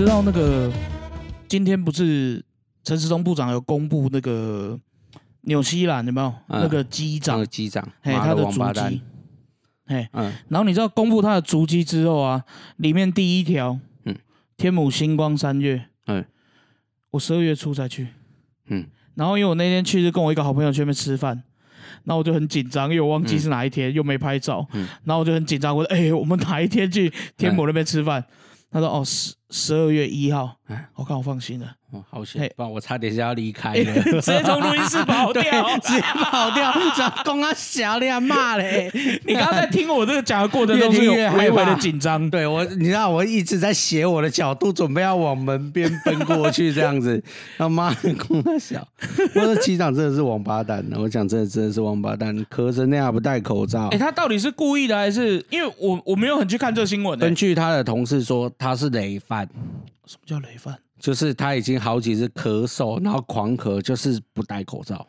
[0.00, 0.72] 你知道那个
[1.46, 2.42] 今天不是
[2.82, 4.80] 陈时中部长有公布那个
[5.42, 6.62] 纽西兰有没有、嗯。
[6.62, 7.44] 那个机长？
[7.44, 9.02] 机长，嘿，妈他的足迹，，
[9.84, 12.42] 嘿，嗯，然后你知道公布他的足迹之后啊，
[12.78, 14.16] 里面第一条，嗯。
[14.56, 16.24] 天母星光三月，嗯。
[17.10, 18.08] 我十二月初才去，
[18.68, 21.34] 嗯，然后因为我那天去是跟我一个好朋友去那边吃饭，
[22.04, 24.88] 然后我就很紧张，因为我忘记是哪一天，又没拍照，嗯。
[25.04, 28.24] 然后我就很紧张，我说，哎、我们哪一天去天母那边吃饭？
[28.70, 30.56] 他说，哦，十十二月一号。
[30.68, 32.24] 哎，我看我放心了，哦，好嘿。
[32.24, 34.02] 险，不然我差点就要离开哎了。
[34.20, 35.42] 直接从录音室跑掉。
[35.82, 38.88] 直接跑掉，讲公安小你还骂嘞。
[39.26, 47.20] 你刚刚在听我这个讲的过程中是微微的紧张，对我，你知道我一直在斜我的角度，准备要往门边奔过去这样子。
[47.58, 48.86] 他妈的，公安小，
[49.34, 50.84] 我说机长真的是王八蛋。
[50.96, 53.88] 我讲真的真的是王八蛋，咳成那样不戴口罩。
[53.88, 53.98] 哎、。
[53.98, 55.44] 他到底是故意的还是？
[55.50, 59.39] 因为我我没有很去看这个新闻呢、根据他的同事说，他是累犯，
[60.06, 60.78] 什么叫累犯？
[60.98, 65.06] 就是他已经好几次咳嗽，然后狂咳，就是不戴口罩。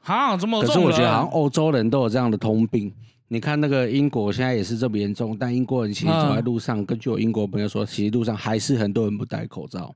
[0.00, 0.92] 哈，怎么可这种人？
[0.92, 2.92] 是我觉得好像欧洲人都有这样的通病。
[3.30, 9.94] 你看那个英国现在也是这么严重，但英国人其实走在路上，根据我英国朋友说，其实路上还是很多人不戴口罩，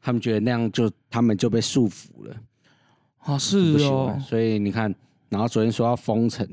[0.00, 2.36] 他们觉得那样就他们就被束缚了，
[3.18, 4.94] 啊是哦。，所以你看，
[5.28, 6.48] 然后昨天说要封城，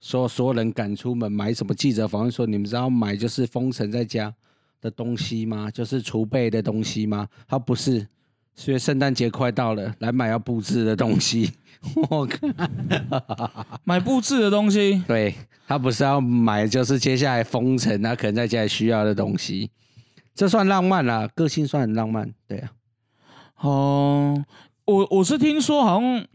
[0.00, 4.34] 说所有人赶出门买什么记者访问说，你们知道买就是封城在家
[4.80, 5.70] 的东西吗？
[5.70, 7.28] 就是储备的东西吗？
[7.46, 8.06] 他不是，
[8.54, 11.52] 所以圣诞节快到了，来买要布置的东西。
[12.10, 12.52] 我看。
[13.84, 15.34] 买布置的东西，对
[15.66, 19.70] 他不是要买，就是接下来封城，他可能在家里需要的东西，
[20.34, 22.70] 这算浪漫啦，个性算很浪漫，对啊，
[23.60, 24.44] 哦，
[24.84, 26.26] 我我是听说好像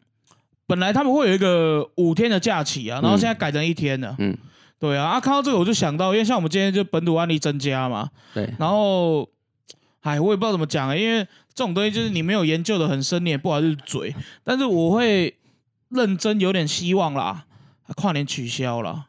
[0.66, 4.16] 本来他们会有一个五天的假期啊，然后现在改成一天了。
[4.20, 4.38] 嗯，
[4.84, 9.26] 对啊，啊，看到这个我就想到，因为像我们今天就本土案例增加嘛，对，然后，
[10.02, 15.34] 哎，我也不知道怎么讲、欸，因为这种东西就是你没有研究的很深，你也不好意思嘴，但是我会
[15.88, 17.46] 认真有点希望啦，
[17.96, 19.06] 跨年取消了。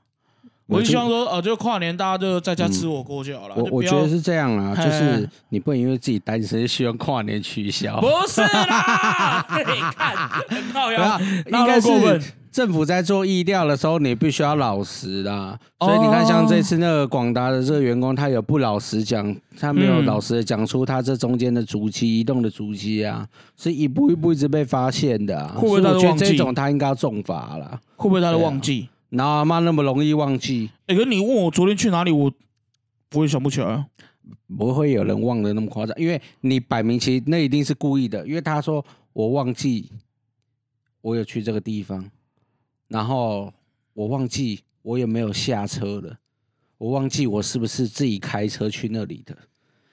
[0.67, 3.55] 我就希望说，呃，就跨年大家就在家吃火锅就好了。
[3.57, 10.17] 我我觉得是这样啦，就是你不能因为自己单身就希望跨年取消，不是啦， 你看
[10.49, 15.59] 很好呀不要，，哪有应该过分是政府在做意调的时候，你必须要老实啦。
[15.81, 25.53] 所以你看，像这次那个广达的这个员工，他有不老实讲，他没有嗯老实的讲出他这中间的足迹、移动的足迹啊，是一步一步一直被发现的啊。
[25.57, 27.81] 会不会他忘记这种他应该要重罚啦。
[27.97, 28.89] 会不会他都忘记？
[29.09, 32.33] 然后他妈那么容易忘记，哎、可是你问我昨天去哪里，我
[33.17, 33.87] 我也想不起来啊。
[34.57, 39.91] 不会有人忘的那么夸张，因为你摆明其实那一定是故意的，因为他说我忘记
[41.01, 42.09] 我有去这个地方，
[42.95, 43.53] 然后
[43.93, 46.17] 我忘记我有没有下车了，
[46.79, 49.37] 我忘记我是不是自己开车去那里的。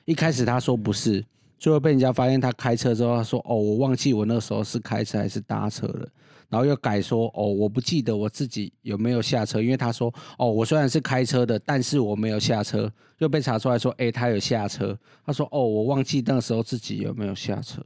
[0.06, 1.26] 一开始他说不是，
[1.58, 6.08] 最后被人家发现他开车之后，他说哦，我忘记我那时候是开车还是搭车了。
[6.48, 14.96] 然后又改说哦，我不记得我自己有没有下车，因为他说哦，我虽然是开车的，但是我没有下车，又被查出来说，哎，他有下车。
[15.26, 17.84] 他说哦，我忘记那时候自己有没有下车，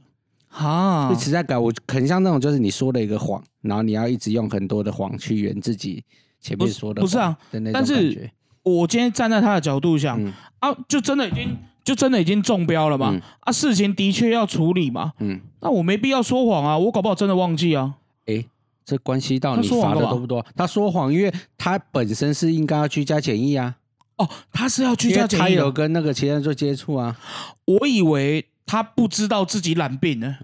[0.56, 1.58] 哈一直在改。
[1.58, 6.02] 我很像那种就是你说了一个谎，然后你要一直用很多的谎去圆自己
[6.40, 13.10] 前面说的不是啊的那种但是觉我今天站在他的角度想、嗯啊，就真的已经就真的已经中标了嘛？
[13.12, 15.12] 嗯啊，事情的确要处理嘛。
[15.18, 17.96] 嗯，那我没必要说谎啊，我搞不好真的忘记啊。
[18.26, 18.44] 哎。
[18.88, 20.46] 这关系到他你罚说谎干嘛的多不多？
[20.54, 23.74] 他说谎，因为他本身是应该要居家检疫啊，
[24.16, 27.16] 哦，他是要居因为他有家检疫的，跟那个其他人做接触啊。
[27.64, 30.36] 我以为他不知道自己染病呢。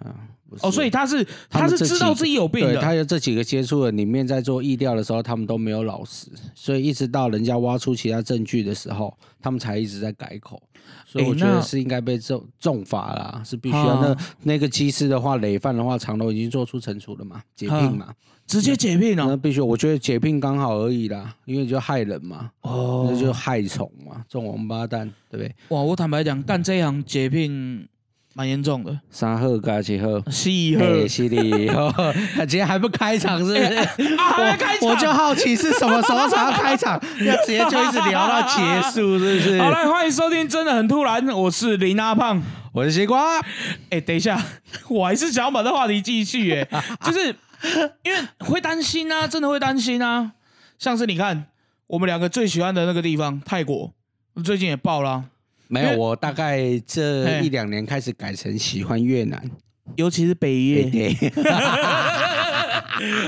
[0.60, 2.78] 哦，所以他是他是知道自己有病，的。
[2.78, 10.62] 他有这几个接触的里面，在做意调的时候，他们都没有老实，所以一直到人家挖出其他证据的时候，他们才一直在改口。
[11.06, 13.86] 所以我觉得是应该被重重罚啦，是必须要。
[13.86, 18.12] 啊那那个机师的话，累犯的话，长楼已经做出惩处了嘛，解聘嘛，
[18.46, 19.24] 直接解聘哦。
[19.28, 19.58] 那必须。
[19.58, 25.54] 我觉得解聘刚好而已啦，因为就害人嘛，哦那就害虫嘛，这种王八蛋，对不对？
[25.68, 27.88] 哇，我坦白讲，干这一行解聘
[28.34, 28.98] 蛮严重的。
[29.10, 30.22] 三贺加几贺。
[30.30, 30.48] 是
[30.78, 31.66] 呵，嘿，犀利！
[31.68, 33.62] 他 今天还不开场是不是？
[34.16, 39.60] 啊，还开场我就好奇是什么时候才要开场， 要直接就一直聊到结束，是不是？
[39.60, 42.42] 好来，欢迎收听，真的很突然，我是林阿胖。
[42.72, 43.38] 我是西瓜。
[43.90, 44.42] 哎、等一下，
[44.88, 46.66] 我还是想要把这话题继续哎，
[47.04, 47.26] 就是
[48.02, 50.32] 因为会担心啊，真的会担心啊。
[50.78, 51.48] 像是你看，
[51.86, 53.92] 我们两个最喜欢的那个地方泰国，
[54.42, 55.24] 最近也爆了啊、
[55.72, 59.42] 没有，我大概这一两年开始改成喜欢越南。
[59.96, 60.82] 尤其是北越。
[60.82, 61.32] 对对，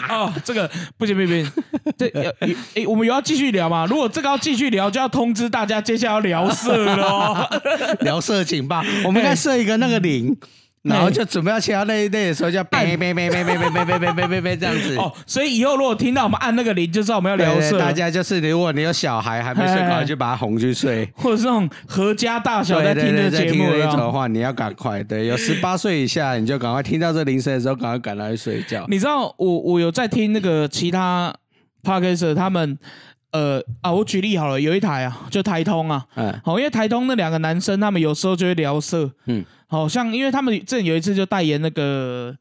[0.08, 1.52] 哦，这个不行不行不行，
[1.96, 2.30] 这 要
[2.74, 3.86] 诶、我们有要继续聊吗？
[3.88, 7.48] 如果这个要继续聊，就要通知大家接下来要聊色了哦。
[8.04, 10.36] 聊色情吧，我们应该设一个那个铃，
[10.84, 14.96] 然后就准备要切到那一类的时候，就要按呗呗呗呗呗呗呗呗呗呗呗呗这样子。
[14.96, 21.08] 哦，所以以后如果听到我们按那个铃，就知道我们要聊色，大家就是如果你有小孩还没睡， 赶快就把他哄去睡。
[21.16, 25.02] 或者是那种合家大小在听这个在听这一节目的话，你要赶快。
[25.02, 28.84] 对，有十八岁以下，你就赶快听到这铃声的时候，赶快赶快去睡觉。
[28.88, 31.34] 你知道我我有在听那个其他
[31.82, 32.78] podcaster 他们
[33.34, 42.32] 呃啊，我举例好了，有一台啊，就台通啊，嗯好，因为台通那两个男生他们有时候就会聊色，嗯，好像因为他们这有一次就代言那个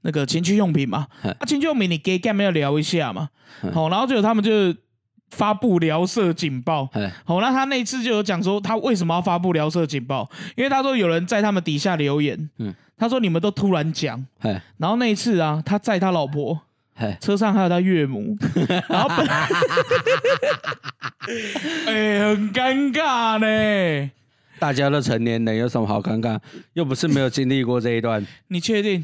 [0.00, 3.28] 那个情趣用品嘛，嗯啊，情趣用品你 gay gam 要聊一下嘛，
[3.62, 4.74] 嗯好，然后就有他们就
[5.30, 6.88] 发布聊色警报。
[6.92, 7.12] 哎。
[7.24, 10.28] 好，那他那一次就有讲说，他为什么要发布聊色警报？
[10.56, 12.74] 因为他说有人在他们底下留言，嗯。
[12.96, 14.62] 他说你们都突然讲，哎。
[14.78, 16.69] 然后那一次啊，他载他老婆，哎，
[17.20, 18.36] 车上还有他岳母，
[18.88, 19.26] 然后本
[21.86, 24.10] 哎、很尴尬呢。
[24.58, 26.38] 大家都成年人，有什么好尴尬？
[26.74, 28.26] 又不是没有经历过这一段。
[28.48, 29.02] 你确定？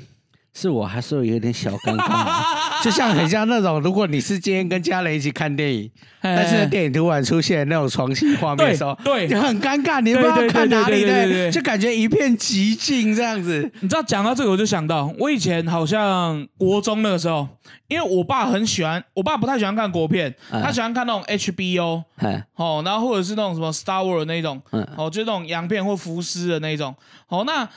[0.59, 2.43] 是我还是有点小尴尬，
[2.83, 5.91] 就像很像那种，如果你是今天跟家人一起看电影，
[6.23, 9.29] 但是电影突然出现那种床戏画面的时候，对。
[9.29, 13.71] 对就很尴尬，你不知道看哪里的，就感觉一片寂静这样子。
[13.81, 17.47] 你知道讲到这个，我就想到我以前好像国中那个时候，
[17.89, 20.63] 因为我爸很喜欢，我爸不太喜欢看国片，嗯。
[20.63, 24.87] 他喜欢看那种 HBO 哎，哦，然后或者是那种什么 Star Wars 那种，嗯。
[24.97, 26.95] 哦，就那种洋片或福斯的那种。
[27.29, 27.69] 哦，那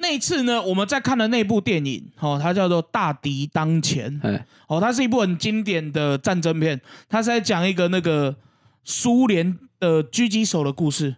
[0.00, 4.10] 那一次呢，我们在看的那部电影，哦，它叫做《大敌当前》。
[4.26, 8.34] 哎，哦，它是一部很经典的战争片，它是在讲一个那个
[8.82, 11.14] 苏联的狙击手的故事。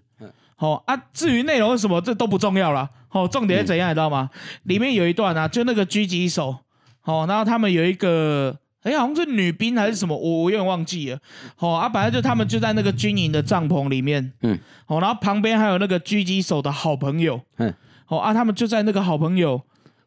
[0.57, 2.89] 好、啊，至于内容是什么，这都不重要了。
[3.09, 4.31] 好、重点是怎样，你知道吗？
[4.65, 6.57] 里面有一段啊，就那个狙击手，
[7.05, 11.19] 哦、然后他们有一个，哎，好像是女兵还是什么，我我有点忘记了。
[11.57, 17.75] 好、啊，本来就他们就在那个军营的帐篷里面，嗯，好、然后旁边还有那个狙击手的好朋友，嗯，
[18.13, 19.59] 好、啊，他们就在那个好朋友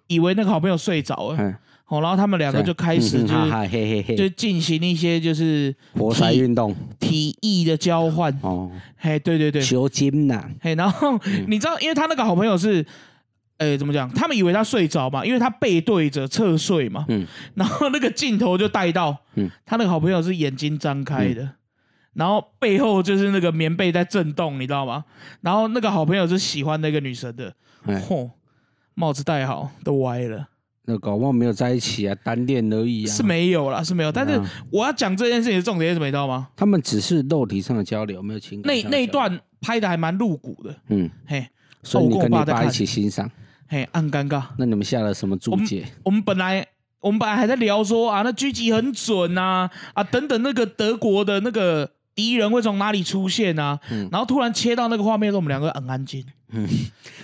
[0.05, 1.55] 以为那个好朋友睡着了，嗯，
[1.85, 3.33] 好、然后他们两个就开始就是。
[3.33, 12.85] 嗯哈哈嘿嘿就，进行一些就是活塞运动体液的交换，哦，嘿，对对对，球筋呐，嘿，然后你知道，因为他那个好朋友是，
[13.57, 14.07] 呃，怎么讲？
[14.13, 17.25] 他们以为他睡着嘛，因为他背对着侧睡嘛，嗯
[17.55, 21.49] 然后那个镜头就带到，嗯他那个好朋友是眼睛张开的，
[22.15, 25.05] 然后背后就是那个棉被在震动，你知道吗？
[25.41, 27.53] 然后那个好朋友是喜欢那个女生的，
[27.85, 28.31] 哎，嚯，
[28.95, 30.47] 帽子戴好都歪了，
[30.85, 33.13] 那搞不好没有在一起啊，单恋而已啊。
[33.13, 36.47] 是没有啦，是没有，但是啊我要讲这件事情的重点是什么，你知道吗？
[36.55, 41.47] 他们只是肉体上的交流，没有情感那那一段拍的还蛮露骨的，嗯，嘿，
[41.83, 43.29] 所以你我跟你爸一起欣赏，
[43.67, 44.41] 嘿，很尴尬。
[44.57, 45.85] 那你们下了什么注解？
[46.03, 46.65] 我们本来
[47.01, 53.77] 我们本来还在聊说啊，那狙击很准呐、啊，等等那个德国的那个敌人会从哪里出现啊？
[53.91, 54.07] 嗯。
[54.11, 56.67] 然后突然切到那个画面我们两个很安静，嗯。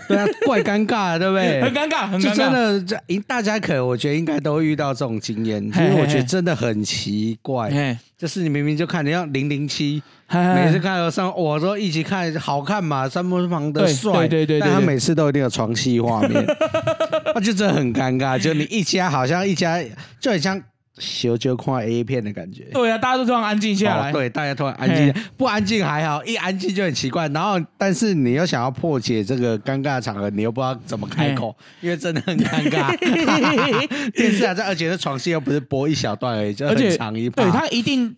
[0.07, 1.61] 对啊，怪尴尬的，对不对？
[1.63, 2.51] 很尴尬，很就真尴尬。
[2.51, 16.45] 的，这大家可能我觉得应该都会遇到这种经验，其嘿嘿实我觉得真的很奇怪，哎，就是你明明就看，你像零零七，每次看到上，我都一起看，好看嘛，三木旁的对帅，对对对对但他每次都一定有床戏画面，
[17.33, 19.81] 那就真的很尴尬，就你一家好像一家
[20.19, 20.61] 就很像
[20.97, 22.65] 小就看 A 片的感觉。
[22.73, 24.09] 对啊，大家都突然安静下来。
[24.09, 27.27] 哦对，大家突然安静，不安静还好，一安静就很奇怪。
[27.29, 32.95] 然后，但是你又想要破解这个尴尬的场合，你又不知道怎么开口，因为真的很尴尬。
[34.11, 37.41] 电视还在，而且这床戏又不是播一小段而已，就而且很长一趴。
[37.41, 38.15] 对他一定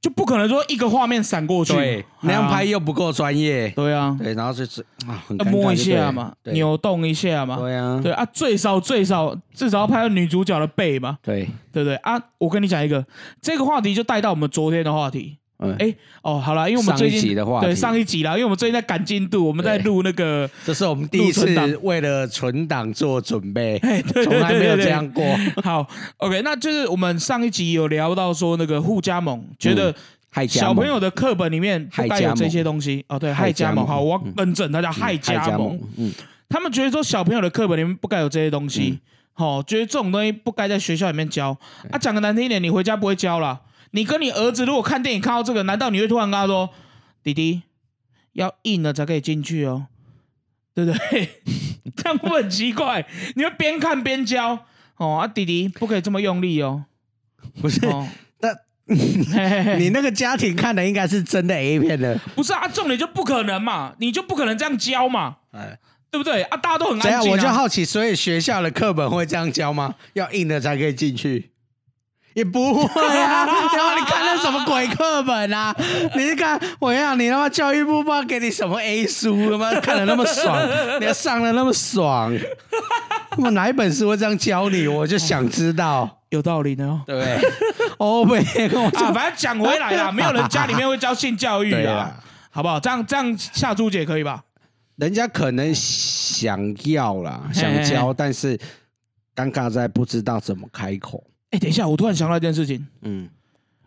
[0.00, 3.68] 就不可能说一个画面闪过去，对那样拍啊又不够专业。
[3.70, 6.54] 对啊，对，然后就是啊，很尴尬要摸一下嘛，对。
[6.54, 11.96] 扭动一下嘛，对啊，对啊，最少最少至少要拍到女主角的背嘛，对，对不对？
[11.96, 12.20] 啊？
[12.38, 13.04] 我跟你讲一个，
[13.40, 15.38] 这个话题就带到我们昨天的话题。
[15.58, 21.66] 嗯，哎，哦，好了，因为我们最上一集近的话对上一集啦，因为我们最近在赶进度，我们在录那个，这是我们第一次档。
[21.82, 25.24] 为了存档做准备， 哎，对对从来没有这样过。
[25.62, 25.86] 好
[26.18, 29.94] ，OK，那就是我们上一集有聊到说那个互加盟，觉得
[30.46, 32.20] 小朋友的课本里面不害加盟。
[32.22, 33.02] 该有这些东西。
[33.08, 34.32] 哦，对，害害加盟，好，我要嗯。
[34.36, 36.12] 更正，它叫害害加加盟。，嗯，
[36.50, 38.98] 他们觉得说小朋友的课本里面不该有这些东西，
[39.32, 41.56] 好、觉得这种东西不该在学校里面教。
[41.90, 43.58] 啊，讲个难听一点，你回家不会教啦。
[43.92, 46.70] 你跟你儿子如果看电影看到这个，难道你会突然跟他说
[47.22, 47.62] ：“弟弟，
[48.32, 49.86] 要硬了才可以进去哦，
[50.74, 51.30] 对不对？”
[51.96, 53.06] 这样会很奇怪？
[53.36, 54.66] 你会边看边教
[54.96, 56.84] 哦啊，弟弟不可以这么用力哦。
[57.60, 58.06] 不是，哦，
[58.40, 58.52] 但
[58.88, 65.78] 嘿嘿嘿你那个家庭看的应该是真的 A 片的，不是啊，重点就不可能嘛，你就不可能这样教嘛，哎，
[66.10, 66.56] 对不对啊？
[66.56, 67.00] 大家都很？
[67.00, 69.94] 安静、啊，我就好奇，所以学校的课本会这样教吗？
[70.14, 71.50] 要硬的才可以进去，
[72.36, 73.46] 也不会啊！
[73.46, 73.48] 然
[73.82, 75.74] 后你看那什么鬼课本啊？
[76.14, 80.54] 你是看我跟你他妈教育部不知道给你什么 A 书，他妈看的那么爽，
[81.00, 82.30] 你还上的那么爽，
[83.30, 84.86] 他妈哪一本书会这样教你？
[84.86, 87.02] 我就想知道，有道理呢。
[87.06, 87.38] 对不对？
[87.96, 92.14] 欧美跟我啊，讲，反正讲回来啦， 没有人家里面会教性教育啊对啊，
[92.50, 92.78] 好不好？
[92.78, 94.42] 这样这样下注解可以吧？
[94.96, 98.58] 人家可能想要啦，想教，但是
[99.34, 101.24] 尴尬在不知道怎么开口。
[101.50, 103.28] 哎，等一下，我突然想到一件事情，嗯，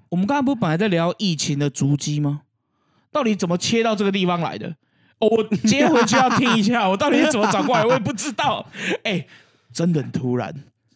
[0.10, 2.42] 我们刚刚不是本来在聊疫情的足迹吗？
[3.12, 4.75] 到底怎么切到这个地方来的？
[5.20, 8.66] 哦，我接回去要听一下， 我到底是怎么转过来，我也不知道。
[9.04, 9.25] 哎，
[9.74, 10.54] 真的很突然，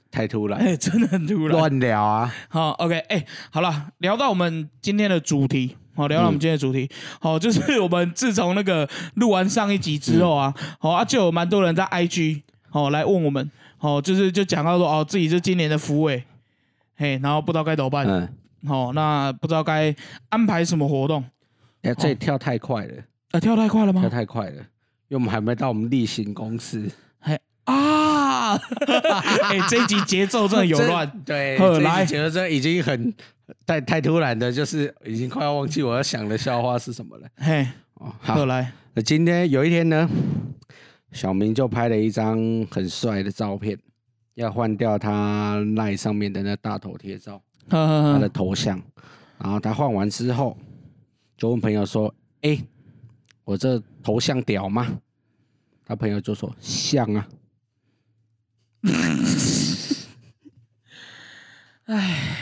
[0.09, 1.49] 太突然，哎，真的很突然。
[1.57, 2.33] 乱聊啊！
[2.47, 6.89] 好，OK，哎、好了，聊到我们今天的主题，好，聊到我们今天的主题，
[7.19, 16.23] 好，就是我们自从那个录完上一集之后啊，好啊，就有蛮多人在 IG 好来问我们，好，就是就讲到说哦，自己是今年的福委，
[17.03, 18.29] 嘿，然后不知道该怎么办，嗯，
[18.65, 19.93] 好，那不知道该
[20.29, 21.21] 安排什么活动，
[21.81, 23.99] 哎，这跳太快了，啊，跳太快了吗？
[23.99, 24.09] 跳？
[24.09, 24.55] 太快了，
[25.09, 33.13] 因为我们还没到我们例行公司，嘿啊， 哎、这一集节奏真的有乱， 这对，呵来这一集觉得这已经很
[33.65, 37.27] 太太突然的，就是已经快要忘记我要想的笑话是什么了。
[37.35, 38.35] 嘿，哦，好。
[38.35, 40.09] 后，来，那今天有一天呢，
[41.11, 42.37] 小明就拍了一张
[42.71, 43.77] 很帅的照片，
[44.35, 48.81] 要换掉他赖上面的那大头贴照，呵呵他的，头像。
[49.37, 50.57] 然后他换完之后，
[51.37, 52.57] 就问朋友说：“哎、
[53.43, 54.99] 我这头像屌吗？”
[55.85, 57.27] 他朋友就说：“像啊。
[61.85, 62.37] ”哎，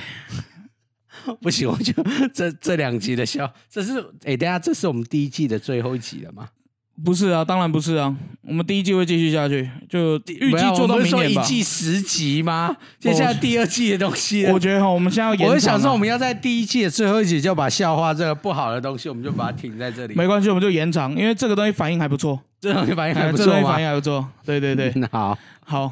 [1.42, 1.94] 不行，我就
[2.34, 6.50] 这这两集的笑，这是哎、等一下这是我们第一季的最后一集了吗？
[7.04, 11.42] 不是啊，当然不是啊，我们第一季会继续下去，就预计做到明年吧。
[11.42, 12.76] 一季十集吗？
[13.00, 14.54] 接下来第二季的东西了。
[14.54, 20.14] 我觉得哈，我们现在要延我想说，我们要在第一季的最后一集就把笑话这个不好的东西，我们就把它停在这里。
[20.16, 23.82] 没关系，我们就延长，因为这个东西反应还不错， 这东西反应还不错吗这东西反？
[23.82, 24.28] 应还不错。
[24.46, 25.92] 对对对，嗯 好，好，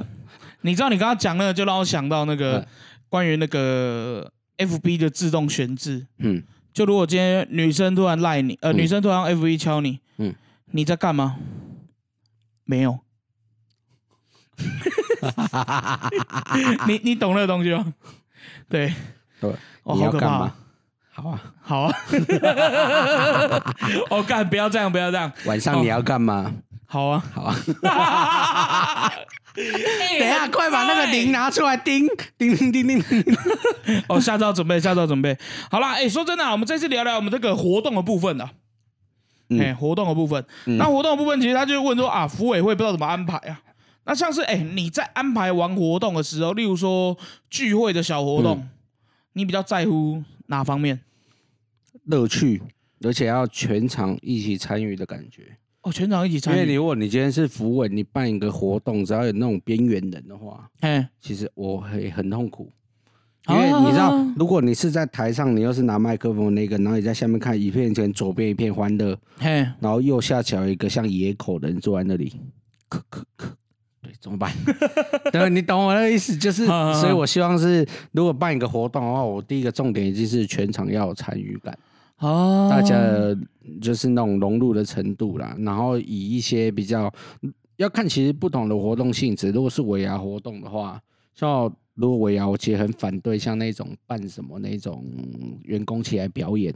[0.61, 2.65] 你知道你刚刚讲那个，就让我想到那个嗯。
[3.09, 8.77] 关于那个 FB 的自动悬置，嗯，就如果今天女生突然赖你，呃，嗯。
[8.77, 10.31] 女生突然用 FB 敲你，嗯
[10.71, 11.37] 你在干嘛？
[12.65, 12.99] 没有。
[16.87, 17.93] 你你懂那个东西吗？
[18.69, 18.93] 对，
[19.39, 19.49] 对，
[19.83, 20.53] 哦，你好可怕要干嘛。？
[21.11, 21.93] 好啊，好啊，
[24.09, 26.53] 我， 干，不要这样，不要这样，晚上你要干嘛？
[26.85, 27.23] 好啊。
[27.33, 29.11] 好啊，
[29.53, 29.65] 等
[30.19, 32.07] 等一下，快把那个铃拿出来，叮
[32.37, 33.03] 叮叮叮叮。
[34.07, 35.37] 哦，下招准备，下招准备。
[35.69, 38.49] 好啦，哎、说真的啊、我们这次聊聊我们这个活动的部分的。
[39.49, 43.61] 嗯哎、活动的部分，嗯那活动的部分，其实他就问说啊，服委会不知道怎么安排啊。
[44.05, 47.17] 那像是哎、你在安排完活动的时候，例如说
[47.49, 48.69] 聚会的小活动，嗯
[49.33, 50.99] 你比较在乎哪方面？
[52.05, 52.61] 乐趣，
[53.01, 55.55] 而且要全场一起参与的感觉。
[55.81, 56.57] 哦，全场一起参与。
[56.57, 62.71] 因为你如果你今天是扶委，你办一个活动，只要有那种边缘人的话，哎，其实我会很痛苦。
[63.49, 72.33] 因为你知道啊，如果你是在台上，你又是拿麦克风那个，然后你在下面看一片前左边一片欢乐，嘿，然后右下角一个像野口的人坐在那里，
[72.89, 73.47] 咳咳咳，
[74.01, 74.51] 对，怎么办？
[75.31, 81.77] 对，你懂我的意思，就是，所以我希望是，如果办一个活动的话，我第一个重点一定是全场要有参与感，
[82.19, 82.95] 哦，大家
[83.81, 87.11] 就是那种融入的程度啦，然后以一些比较
[87.77, 90.99] 要看其实不同的活动性质，如果是尾牙活动的话，
[91.33, 95.03] 像如果尾牙，我其实很反对像那种办什么那种
[95.63, 96.73] 员工起来表演。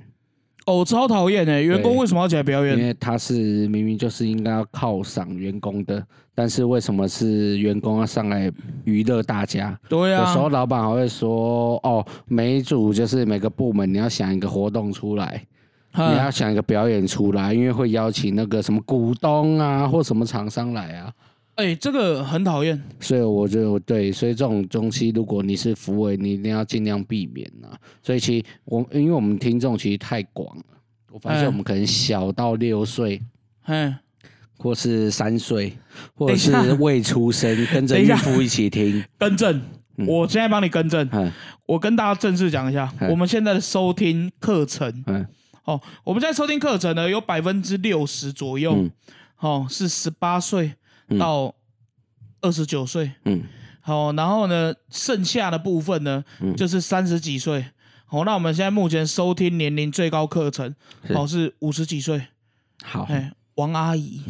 [0.65, 2.87] 哦，我超讨厌哎，员工对为什么要起来表演因演？
[2.87, 8.49] 为他是明明就是应该要犒赏员工的，但是为什么是员工要上来
[8.85, 9.77] 娱乐大家？
[9.89, 15.45] 对有时候啊，老板还会说，哦，每一组就是每个部门你要想一个活动出来，
[15.95, 21.11] 你要嗯想一个表演出来，因为会邀请那个什么股东啊或什么厂商来啊，
[21.55, 22.81] 哎，这个很讨厌。
[22.99, 27.77] 所以我觉得对，所以这种东西如果你是服委，你一定要尽量避免啊。
[28.01, 30.63] 所以其实我因为我们听众其实太广了，
[31.11, 33.21] 我发现哎我们可能小到六岁。
[33.61, 33.93] 嘿，
[34.57, 35.77] 或是三岁，
[36.15, 39.03] 或者是未出生，跟着 孕妇一起听。
[39.17, 39.61] 更正，
[39.97, 41.07] 嗯我现在帮你更正。
[41.11, 41.31] 嗯
[41.65, 45.25] 我跟大家正式讲一下，嗯我们现在的收听课程嗯
[45.63, 48.91] 哦，我们现在收听课程呢，有百分之六十左右，嗯
[49.39, 50.75] 哦是十八岁嗯
[51.17, 51.53] 到
[52.41, 53.41] 二十九岁，嗯。
[53.81, 56.55] 好、然后呢，剩下的部分呢，嗯。
[56.55, 57.65] 就是三十几岁。
[58.05, 60.75] 好、那我们现在目前收听年龄最高课程，
[61.07, 61.13] 是。
[61.13, 62.21] 哦是五十几岁，
[62.83, 64.21] 好，哎，王阿姨，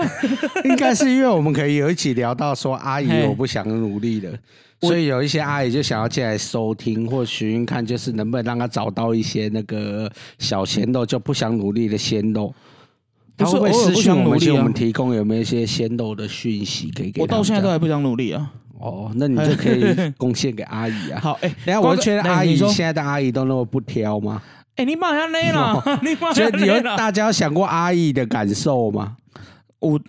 [0.64, 4.32] 应该是因为我们可以有一起聊到说阿姨我不想努力了，
[4.80, 12.54] 所以有一些阿姨就想要进来收听或询问看，就是能不能让她找到一些那个小鲜肉就不想努力的鲜肉。
[13.38, 18.52] 他会不会偶尔不私讯我们，想努力啊我们提供有没有一些鲜肉的讯息可以给我到现在都还不想努力啊。
[18.80, 19.82] 哦，那你就可以
[20.16, 21.20] 贡献给阿姨啊。
[21.20, 24.42] 好，哎、等下，我觉得阿姨现在的阿姨都那么不挑吗？
[24.76, 29.16] 哎、你妈下累了， 你妈觉下得你有累了，大家有想过阿姨的感受吗？
[29.80, 30.00] 我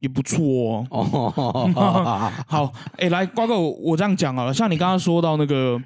[0.00, 1.32] 也不错哦。
[1.74, 5.80] 哦， 好，哎、来，瓜哥，我我这样讲好了，像你刚刚说到那个，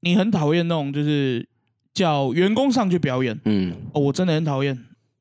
[0.00, 1.48] 你很讨厌那种就是
[1.94, 4.76] 叫员工上去表演，嗯哦，我真的很讨厌。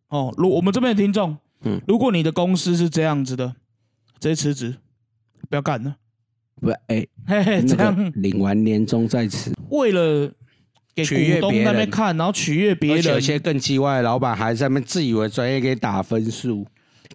[0.10, 3.56] 哦，如我们这边的听众，嗯如果你的公司是这样子的，
[4.20, 4.76] 直接辞职，
[5.50, 5.96] 不要干了。
[6.62, 9.54] 不，哎，嘿嘿，那个这样领完年终再辞。
[9.70, 10.32] 为了
[10.96, 13.00] 给取悦股东别人那边看，然后取悦别人。
[13.00, 16.66] 而且有些更奇怪的老板还在那边自以为专业给打分数、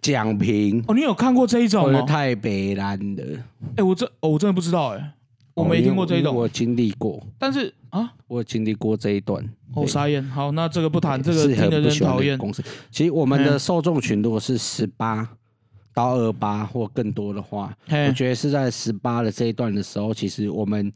[0.01, 2.01] 讲评，哦，你有看过这一种吗？
[2.03, 3.23] 太北蓝的。
[3.77, 5.13] 哎、我这、哦、我真的不知道哎、
[5.53, 6.31] 我没听过这一种。
[6.31, 9.43] 哦因为我经历过，但是啊，我有经历过这一段。
[9.73, 10.23] 哦，傻眼。
[10.23, 12.37] 好，那这个不谈，这个是听得很不喜欢人讨厌。
[12.37, 12.63] 公司。
[12.89, 15.27] 其实我们的嗯受众群如果是十八
[15.93, 20.91] 到二八或更多的话，我嘿，觉得是在十八的这一段的时候，其实我们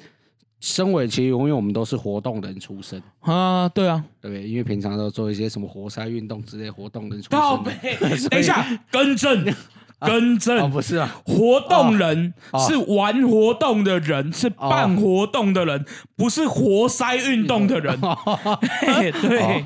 [0.62, 4.48] 身为其实因为我们都是活动人出身，啊，对啊，对不对？
[4.48, 7.74] 因为平常都做一些什么活塞运动之类活动人出靠身。
[8.30, 9.46] 等一下，更正，
[10.00, 10.72] 更哦，正。
[10.72, 15.86] 不是啊，活动人哦是玩活动的人，是办活动的人，
[16.16, 18.00] 不是活塞运动的人。
[18.00, 19.64] 嘿 对哦，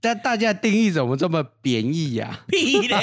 [0.00, 2.98] 但大家定义怎么这么贬义呀、屁嘞！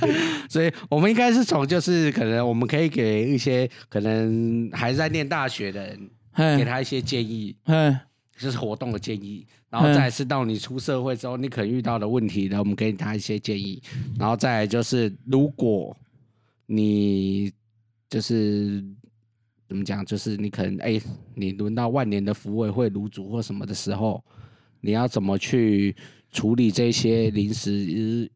[0.48, 5.80] 所以我们应该是从就是可能我们可以给一些可能还在念大学的
[6.34, 7.94] 人，给，他一些建议，嘿，
[8.40, 13.82] 就是活动的建议，然后再是到你出社会之后你可能遇到的问题呢，我们给他一些建议，
[14.18, 15.94] 然后再就是如果
[16.64, 17.52] 你
[18.08, 18.82] 就是
[19.68, 20.98] 怎么讲，就是你可能哎、
[21.34, 24.24] 你轮到万年的服委会卤煮或什么的时候，
[24.80, 25.94] 你要怎么去
[26.32, 28.30] 处理这些临时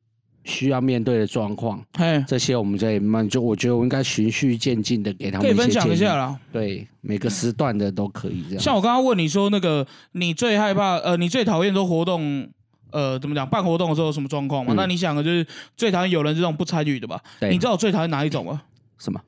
[0.45, 1.85] 需要面对的状况？
[1.97, 6.39] 嘿，这些我们再慢慢就，我觉得我应该循序渐进的给他们可以分享一下啦。
[6.53, 8.63] 对，每个时段的都可以这样。
[8.63, 12.49] 像我刚刚问你说，那个你最害怕，呃，你最讨厌做活动，
[12.91, 13.49] 呃，怎么讲？
[13.49, 14.75] 办活动的时候有什么状况嘛？
[14.75, 17.21] 嗯那你想的就是最讨厌有人这种不参与的吧？
[17.51, 18.63] 你知道我最讨厌哪一种吗？
[18.99, 19.21] 什么？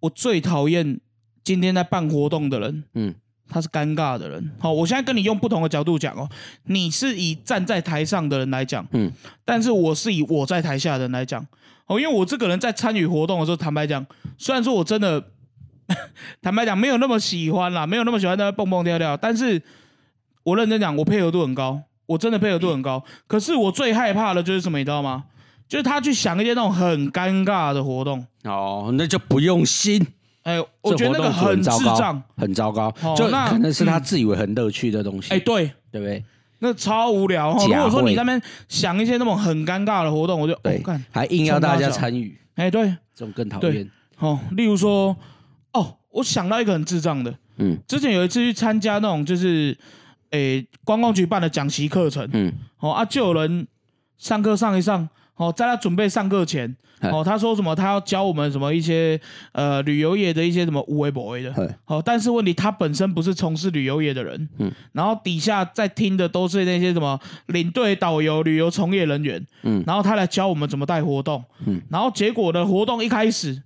[0.00, 1.00] 我最讨厌
[1.44, 3.14] 今天在办活动的人，嗯
[3.48, 4.50] 他是尴尬的人。
[4.58, 6.28] 好，我现在跟你用不同的角度讲哦，
[6.64, 9.12] 你是以站在台上的人来讲，嗯，
[9.44, 11.46] 但是我是以我在台下的人来讲。
[11.86, 14.04] 哦，因为我这个人在参与活动的时候，坦白讲，
[14.36, 15.24] 虽然说我真的，
[16.42, 19.62] 坦白讲没有那么喜欢啦，没有那么喜欢在那蹦蹦跳跳，但是
[20.42, 23.02] 我认真讲，我配合度很高，我真的配合度很高。
[23.26, 25.24] 可是我最害怕的就是什么，你知道吗？
[25.66, 30.06] 就是他去想一些那种很尴尬的活动，哦，那就不用心。
[30.48, 34.02] 哎、我觉得那个很智障，很糟糕，哦就那可能是他嗯。
[34.02, 36.24] 自以为很乐趣的东西，哎、对，对不对？
[36.60, 37.50] 那超无聊。
[37.50, 43.74] 哦、如假果说你会在那边想一些那种很尴尬的活动，我就对哦干，还硬要大家参与，哎、对，这种更讨对。
[43.74, 43.90] 厌。
[44.18, 45.14] 哦，例如说，
[45.72, 47.78] 哦，我想到一个很智障的，嗯。
[47.86, 49.76] 之前有一次去参加那种就是，
[50.30, 53.68] 诶、观光局办的讲习课程，嗯，哦啊，就有人
[54.16, 55.08] 上课上一上，
[55.38, 59.18] 哦，在他准备上课前，哦，他说什么，他要教我们什么一些
[59.52, 61.68] 呃旅游业的一些什么无为不为的，嘿。
[61.86, 64.72] 哦，但是问题他本身不是从事旅游业的人，嗯。
[64.92, 69.82] 然后底下在听的都是那些什么领队、导游、旅游从业人员，嗯。
[69.86, 71.80] 然后他来教我们怎么带活动，嗯。
[71.88, 73.62] 然后结果呢，活动一开始，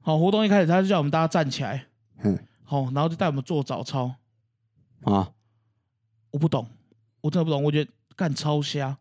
[0.00, 1.86] 好、活动一开始他就叫我们大家站起来，
[2.22, 4.14] 嗯好、然后就带我们做早操，
[5.02, 5.28] 啊，
[6.30, 6.68] 我不懂，
[7.20, 8.96] 我真的不懂，我觉得干超瞎，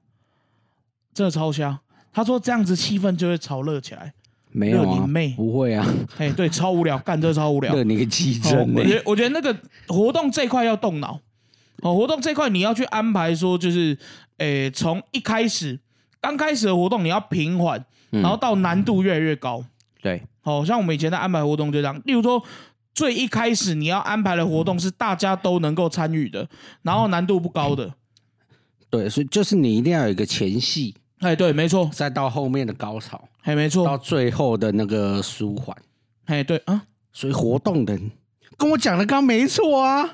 [1.14, 1.80] 真的超瞎。
[2.12, 4.14] 他说这样子气氛就会炒热起来，
[4.52, 5.86] 没有啊热你妹，不会啊，
[6.18, 7.74] 哎，对，超无聊， 干这超无聊。
[7.76, 8.40] 热你个鸡？
[8.44, 9.56] 我觉得我觉得那个
[9.88, 11.20] 活动这一块要动脑，
[11.82, 13.98] 哦，活动这一块你要去安排说，就是，
[14.38, 15.80] 诶，从一开始
[16.20, 19.64] 刚开始的活动你要平缓，嗯然后到难度越来越高。
[20.02, 22.42] 对，好、像我们以前在安排活动就这样，例如说
[22.94, 26.48] 最一开始你要安排的活动是大家都能够参与的，
[26.82, 27.94] 然后难度不高的。
[28.90, 33.86] 对，所以就是你一定要有一个前戏，哎，对，没错，再到后面的高潮，哎，没错。
[33.86, 35.76] 到，最后的那个舒缓。
[36.26, 38.00] 哎，对啊，所以活动的
[38.58, 40.10] 跟我讲的刚没错啊，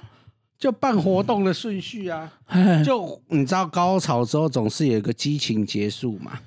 [0.57, 2.31] 就办活动的顺序啊。
[2.47, 6.39] 哎，就你知道高潮之后总是有一个激情结束嘛，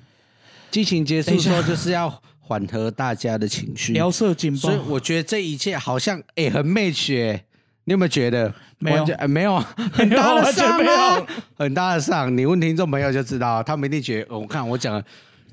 [0.71, 7.45] 激情结束之后就是要缓和大家的情绪，聊色警报所以，我觉得这一切好像哎、很 match 哎、
[7.89, 12.37] 你有没有觉得没有没有啊， 很大的上啊， 很大的上。
[12.37, 15.03] 你问听众朋友就知道，他们一定觉得，哦我看我讲的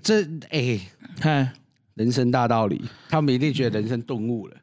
[0.03, 0.79] 这哎
[1.22, 1.51] 哎，
[1.94, 4.57] 人生大道理，他们一定觉得人生顿悟了。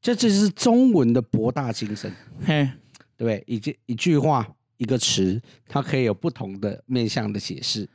[0.00, 2.14] 这就是中文的博大精深，
[2.46, 2.70] 嘿，
[3.16, 3.42] 对不对？
[3.48, 7.88] 一句一句话一个词，它可以有不同的面向的解释。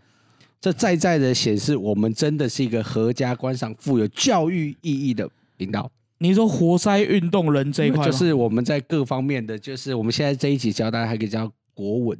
[0.60, 5.90] 这在在的显示，我们真的是一个合家观赏、富有教育意义的频道。
[6.20, 12.18] 你说活塞运动人这一块，就是我们在各方面的，就是我们现在这一集教大家还可以教国文。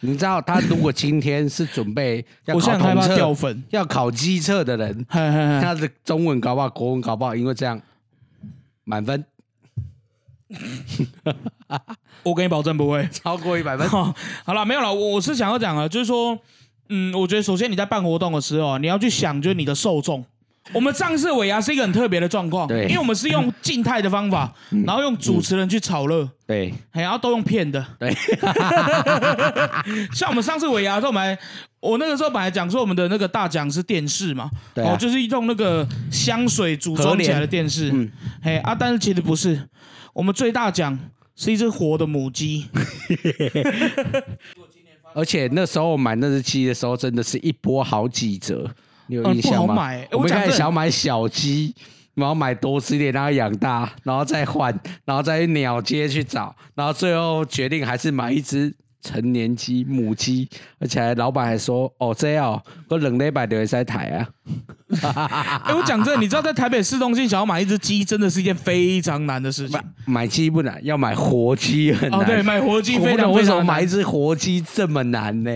[0.00, 7.80] 你知道，他如果今天是准备要考统测、掉粉，要考机测的人，嘿嘿嘿，他的中文搞不好、国文搞不好，因为这样
[8.84, 9.24] 满分
[12.22, 13.08] 我给你保证不会。
[13.10, 13.88] 超过一百分。
[13.88, 14.14] 好，
[14.44, 14.92] 好了，没有了。
[14.92, 16.38] 我我是想要讲啊，就是说，
[16.88, 20.24] 嗯，我觉得首先你在办活动的时候啊，你要去想，就是你的受众。
[20.72, 22.84] 我们上次尾牙是一个很特别的状况，对。
[22.84, 24.52] 因为我们是用静态的方法，
[24.86, 26.72] 然后用主持人去炒热，对。
[26.90, 27.84] 嘿然后都用骗的。
[27.98, 28.10] 对，
[30.14, 31.38] 像我们上次尾牙的时候，我们还
[31.80, 34.94] 我那个时候本来讲说我们的那个大奖是电视嘛，对啊。
[34.94, 38.10] 哦，就是用那个香水组装起来的电视，嗯。
[38.42, 39.68] 嘿啊，但是其实不是，
[40.14, 40.98] 我们最大奖
[41.36, 42.66] 是一只活的母鸡，
[45.14, 48.70] 而且那时候我买那只鸡的时候，真的是一波好几折，
[49.06, 49.90] 你有印象吗？
[50.12, 51.74] 我们开始想买小鸡，
[52.14, 54.72] 然后买多吃一点，让它养大，然后再换，
[55.04, 64.28] 然后再去鸟街去找，然后最后决定还是买一只成年鸡母鸡，而且还老板还说：“哦，这样、哦，我冷礼拜就会在台啊。
[65.64, 69.78] 哎、我讲真的，你知道在台北市中心想要买一只鸡，真的是一件非常难的事情。
[70.06, 72.20] 买鸡不难，要买活鸡很难。
[72.20, 73.62] 哦，对，买活鸡我不非常懂为什么。
[73.62, 75.50] 买一只活鸡这么难呢？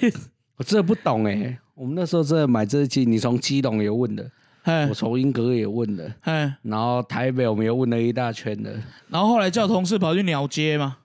[0.58, 1.58] 我真的不懂哎。
[1.74, 4.30] 我们那时候真的买这只鸡，你从基隆也问的，
[4.62, 10.98] 哎我从英格也问的，哎，然后台北我们又问了一大圈的，然后后来叫同事跑去鸟街嘛，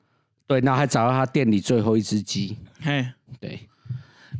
[0.45, 3.03] 对，然后还找到他店里最后一只鸡，嘿，
[3.39, 3.67] 对，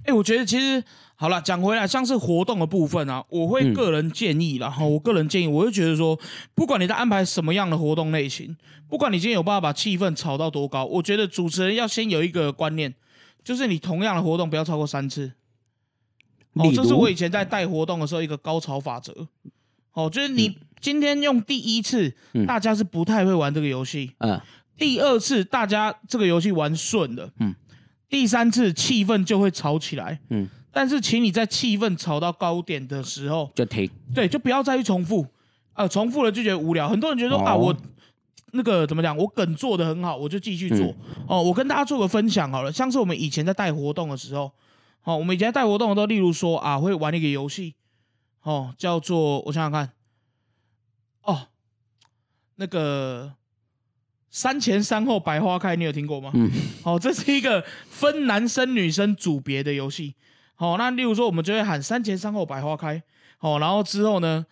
[0.05, 0.83] 哎、我觉得其实
[1.15, 6.17] 好了，讲回来，像是活动的部分啊，我会嗯个人建议啦，哈、我个人建议，我会觉得说，
[6.53, 8.55] 不管你在安排什么样的活动类型，
[8.87, 12.93] 不管你今天有办法把气氛炒到多高，我觉得主持人要先有一个观念，
[13.43, 15.31] 就是你同样的活动不要超过三次。
[16.53, 19.27] 哦这是我以前在带活动的时候一个高潮法则。
[19.93, 22.45] 哦，就是你今天用第一次，嗯。
[22.45, 24.39] 大家是不太会玩这个游戏，嗯，
[24.77, 27.53] 第二次大家这个游戏玩顺了，嗯，
[28.07, 35.25] 第三次气氛就会吵起来，嗯，但是请你在气氛吵到高点的时候，就停，对，就不要再去重复，
[35.73, 36.87] 呃，重复了就觉得无聊。
[36.87, 37.77] 很多人觉得说、啊，哦我
[38.51, 40.79] 那个怎么讲，我梗做的很好，我就继续做。
[40.79, 40.95] 嗯。
[41.27, 44.49] 哦，我跟大家做个分享好了，像是我们以前在带活动的时候，
[45.03, 47.75] 哦，我们以前在带活动的时候，例如说啊，会玩一个游戏，
[48.43, 49.91] 哦，叫做我想想看，
[51.23, 51.47] 哦，
[52.55, 53.33] 那个
[54.29, 56.31] 山前山后百花开，你有听过吗？
[56.33, 56.51] 嗯，
[56.83, 60.15] 哦，这是一个分男生女生组别的游戏。
[60.55, 63.01] 好、那例如说，我们就会喊山前山后百花开。
[63.37, 64.45] 好、然后之后呢，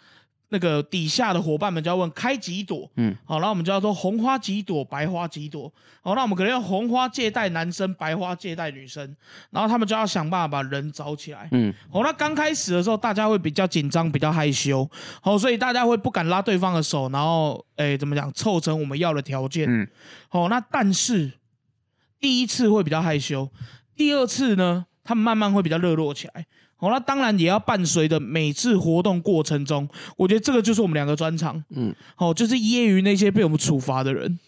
[0.50, 2.90] 那个底下的伙伴们就要问开几朵。
[2.96, 5.72] 嗯，好、然后我们就要说红花几朵，白花几朵。
[6.02, 9.16] 好、那我们可能用红花借代男生，白花借代女生，
[9.50, 11.50] 然后他们就要想办法把人找起来。
[11.52, 14.90] 嗯，好，那刚开始的时候，大家会比较紧张，比较害羞，
[15.22, 19.68] 好，所以大家会不敢拉对方的手，然后，诶，怎么讲，凑成我们要的条件。
[19.70, 19.88] 嗯，
[20.30, 21.34] 好，那但是
[22.20, 23.52] 第一次会比较害羞，
[23.96, 26.46] 第二次呢，他们慢慢会比较热络起来。
[26.80, 31.64] 哦，那当然也要伴随着每次活动过程中，我觉得这个就是我们两个专长。
[31.70, 34.40] 嗯，哦，就是揶揄那些被我们处罚的人。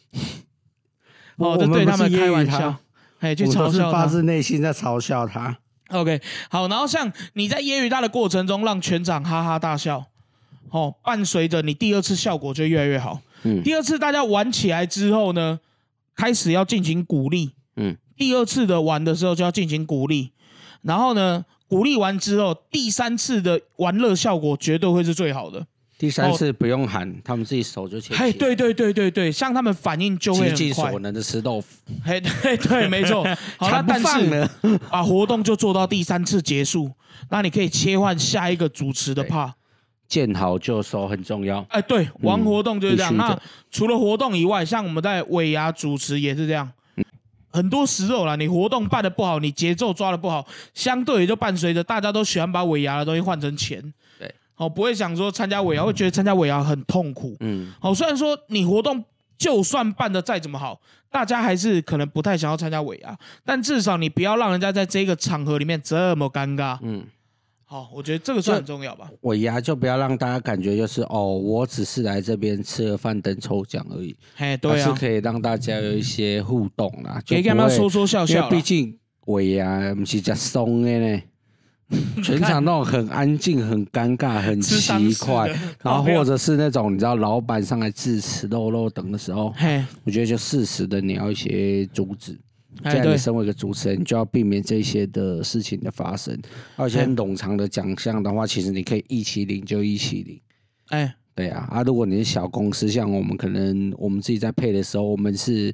[1.38, 2.76] 哦，就对他们开玩笑，
[3.20, 3.92] 哎，去我都是嘲笑他。
[3.92, 5.58] 发自内心在嘲笑他。
[5.90, 10.06] OK，好，然后像你在揶揄他的过程中，让全场哈哈大笑，
[10.70, 13.22] 哦，伴随着你第二次效果就越来越好。
[13.44, 15.60] 嗯第二次大家玩起来之后呢，
[16.14, 17.54] 开始要进行鼓励。
[17.78, 20.34] 嗯，第二次的玩的时候就要进行鼓励，
[20.82, 25.66] 然后呢，鼓励完之后，第三次的玩乐效果绝对会是最好的。
[26.00, 31.00] 第三次不用喊，他们自己手就牵起嘿，对对对对对，像他们反应就会极尽很快所。
[31.02, 31.68] 能的吃豆腐，
[32.04, 33.24] 嘿，对对，没错。
[33.60, 34.50] 好，那但是。
[34.90, 36.90] 把活动就做到第三次结束，
[37.30, 39.52] 那你可以切换下一个主持的对 part。
[40.08, 41.64] 见好就收很重要。
[41.70, 43.16] 哎，对，玩活动就是这样。
[43.16, 43.38] 那
[43.70, 46.72] 除了活动以外，像我们在尾牙主持也是这样。
[47.52, 53.94] 很多时候啦，你活动办的不好，你节奏抓的不好，相对也就伴随着大家都喜欢把尾牙的东西换成钱。
[54.18, 57.36] 对，哦，不会想说参加尾牙会觉得参加尾牙很痛苦。
[57.40, 59.04] 嗯，好，虽然说你活动
[59.38, 66.78] 就算办的再怎么好，大家还是可能不太想要参加尾牙，但至少你不要让人家在这个场合里面这么尴尬。
[66.82, 67.06] 嗯，
[67.72, 69.08] 好，我觉得这个算很重要吧。
[69.22, 78.50] 尾牙就不要让大家感觉就是哦，我只是来这边吃了饭等抽奖而已，嘿，对啊，是可以让大家有一些互动啦，就可以跟他们说说笑因为笑啦。
[78.50, 81.22] 毕竟尾牙不是讲松的呢，
[82.26, 92.36] 全场那种很安静、很尴尬、很奇怪，然后或者是那种你知道老板上来致辞、肉肉等的时候，嘿，我觉得就适时的你要一些阻止。
[92.78, 96.40] 既然你，身为一个主持人，你就要避免这些的事情的发生。
[96.76, 100.40] 而且嗯冗长的奖项的话，其实你可以一起领就一起领。
[100.90, 105.74] 哎，对啊，啊，如果你是小公司，像我们可能我们自己在配的时候，我们是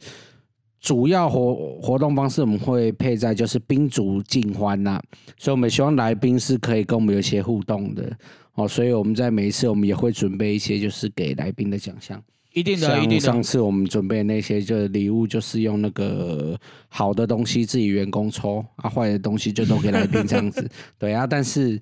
[0.79, 5.01] 主要活活动方式，我们会配在就是宾主尽欢呐、
[5.38, 8.12] 所以我们希望来宾是可以跟我们有一些互动的
[8.53, 12.21] 哦，所以我们在每一次我们也会准备一些就是给来宾的奖项。
[12.56, 20.65] 一定的，一定的，像上次我们准备那些就是礼物，就是用那个好的东西自己员工抽，啊，坏的东西就都给来宾这样子。
[20.98, 21.78] 对啊，但是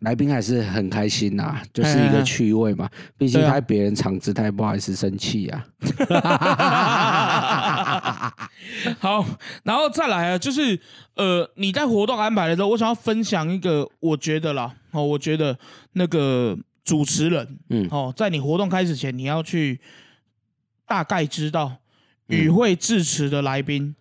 [0.00, 2.90] 来宾还是很开心呐、就是一个趣味嘛。
[3.16, 5.66] 毕竟他在别人场子，他也不好意思生气啊。
[9.00, 9.24] 好，
[9.62, 10.78] 然后再来啊，就是
[11.16, 15.58] 呃，你在活动安排的时候，我想要分享一个，我觉得啦，哦，我觉得
[15.94, 17.88] 那个主持人，嗯。
[17.90, 19.80] 哦，在你活动开始前，你要去
[20.86, 21.72] 大概知道
[22.28, 22.38] 嗯。
[22.38, 23.94] 与会致辞的来宾，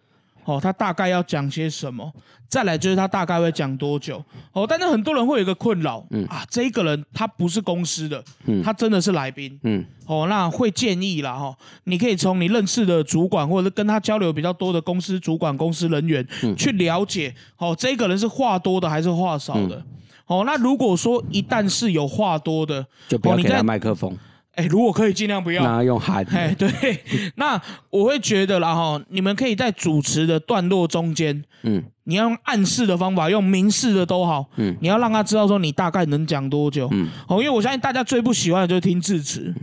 [0.44, 2.14] 哦，他大概要讲些什么。
[2.50, 6.24] 再来就是他大概会讲多久哦，但是很多人会有一个困扰，嗯。
[6.26, 8.62] 啊，这一个人他不是公司的，嗯。
[8.62, 9.84] 他真的是来宾，嗯。
[10.06, 16.56] 哦，那会建议啦哈、哦，你可以从你认识的主管或者是跟他交流比较多的公司主管、公司人员、嗯。
[16.56, 19.78] 去了解，哦，这个人是话多的还是话少的。
[19.78, 19.86] 嗯
[20.40, 24.18] 哦，那如果说一旦是有话多的，就不要给他麦克风，
[24.56, 25.64] 哎，如果可以尽量不要。
[25.64, 26.32] 那用喊的。
[26.32, 26.70] 哎，对，
[27.36, 36.90] 那我会觉得啦哈，你们可以在主持的段落中间，嗯你要用暗示的方法，用明示的都好，嗯你要让他知道说你大概能讲多久。
[36.92, 39.54] 嗯，哦，因为我相信大家最不喜欢的就是听致辞。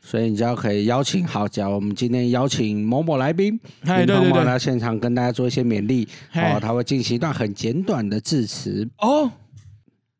[0.00, 8.88] 所以你就要可以邀请好，假如我们今天邀请某某来宾，哎，对对对，来现场跟大家做一些勉励，嘿哦，他会进行一段很简短的致辞。
[9.00, 9.30] 哦，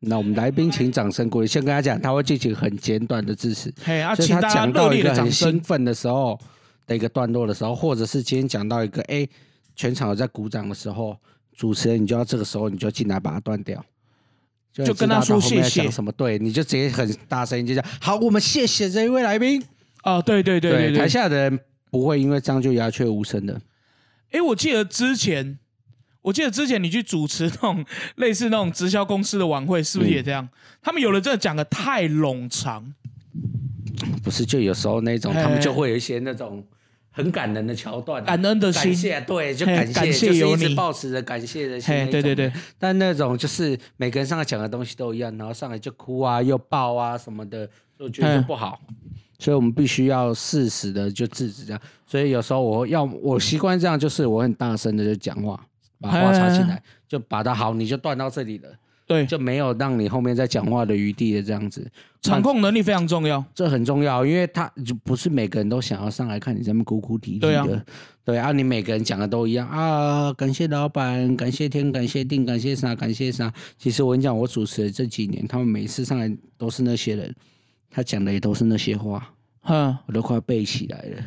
[0.01, 1.47] 那我们来宾请掌声鼓励。
[1.47, 5.13] 先跟他讲，他会进行很简短的致辞，嘿啊，所以他讲到一个。
[5.13, 6.39] 很兴奋的时候
[6.87, 9.27] 的一个段落的时候，或者是今天讲到一个哎
[9.75, 11.17] 全场有在鼓掌的时候，
[11.55, 13.83] 主持人你就要这个时候你就进来把它断掉。
[14.71, 16.11] 就就跟他说谢谢什么？
[16.11, 19.61] 对，你就直接很大声音就讲好，我们谢谢这一位来宾。
[20.03, 21.09] 哦，对对对对台对。
[21.09, 21.59] 下的人
[21.91, 23.59] 不会因为这样就鸦雀无声的。
[24.31, 25.57] 哎，我记得之前，
[26.21, 27.85] 我记得之前你去主持那种
[28.17, 30.47] 类似那种直销公司的晚会，是不是嗯也这样？
[30.81, 32.93] 他们有的真的讲的太冗长。
[34.23, 36.63] 不是，就有时候那种他们就会有一些那种
[37.11, 41.93] 很感人的桥段啊，感恩的心感谢，对，就感谢，感谢就一直保持着感谢的心。
[42.09, 48.79] 对对对，但那种就是每个人上来讲的东西都一样，然后上来就哭啊，又抱啊什么的，就觉得不好。
[49.37, 51.81] 所以我们必须要适时的就制止这样。
[52.05, 55.59] 所以有时候我要我习惯这样，就是我很大声的就讲话，
[55.99, 58.69] 把话插进来，就把它好，你就断到这里了，
[59.05, 61.89] 对，就没有让你后面再讲话的余地的这样子。
[62.21, 63.43] 场控能力非常重要。
[63.53, 67.85] 这很重要，因为他就不是每个人都想要上来看你这么哭哭啼啼对啊的，
[68.25, 73.51] 对啊，你每个人讲的都一样啊，感谢老板，感谢天，感谢地，感谢啥，感谢啥。
[73.77, 77.33] 其实我跟你讲，我主持的这几年，他们每次上来都是那些人，
[77.89, 79.31] 他讲的也都是那些话，
[79.61, 81.23] 哼，我都快背起来了。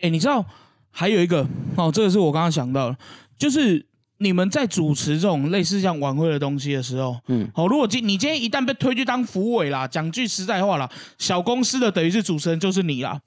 [0.00, 0.44] 哎，你知道
[0.90, 2.98] 还有一个哦，这个是我刚刚想到的，
[3.38, 3.86] 就是
[4.18, 13.20] 你们在主持这种类似像晚会的东西的时候，嗯，好，如果今你今天一旦被推去当服委啦，讲句实在话啦，小公司的等于是主持人就是你啦。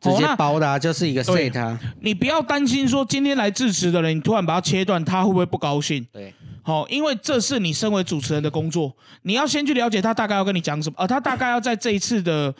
[0.00, 6.06] 直接包的、啊、就是一个对 set 啊，你不要担心说今天来致辞的人，你突然把他切断，他会不会不高兴？
[6.12, 12.54] 对，好、因为这是你身为主持人的工作，你要先去了解他大概要跟你讲什么，呃，他大概要在这一次的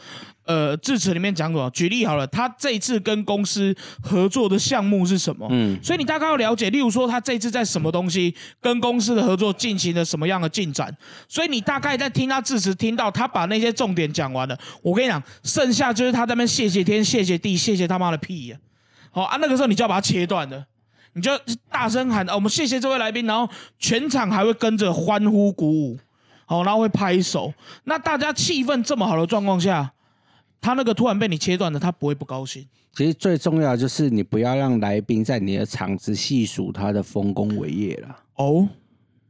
[0.47, 1.69] 呃致辞里面讲什么。
[1.71, 5.47] 举例好了，他这一次跟公司合作的项目是什么？
[5.51, 10.91] 嗯，所以你大概要了解，例如说他这次在什么东西跟公司的合作进行了什么样的进展，
[11.29, 18.57] 所以你大概在听他致辞，听到他把那些重点讲完了，我跟你讲，剩下就是他在那边谢谢天、谢谢地、谢谢他妈的屁呀、
[19.11, 20.65] 好啊，那个时候你就要把它切断了。
[21.15, 21.33] 你就
[21.71, 25.99] 大声喊、啊我们谢谢这位来宾，然后全场还会跟着欢呼鼓舞，
[26.45, 27.51] 好，然后会拍手。
[27.85, 29.91] 那大家气氛这么好的状况下，
[30.67, 32.67] 他那个突然被你切断了，他不会不高兴。
[32.93, 38.69] 其实最重要的就是你不要让来宾在你的场子细数他的丰功伟业了，哦，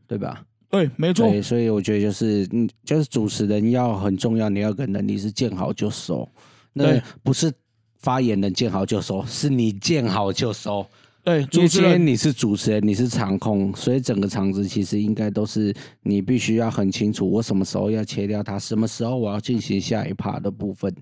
[0.07, 0.43] 对吧？
[0.71, 6.27] 对，没错，对，所以我觉得就是，嗯，就是主持人要很重要，你要有个能力是见好就收，
[6.73, 7.03] 那对。
[7.23, 7.53] 不是
[7.99, 10.87] 发言人见好就收，是你见好就收。
[11.23, 11.91] 对，因为主持人。
[11.91, 20.95] 天你是主持人，你是场控，所以整个场子其实应该都是你必须要很清楚，我什么时候要切掉它，什么时候我要进行下一趴的部分，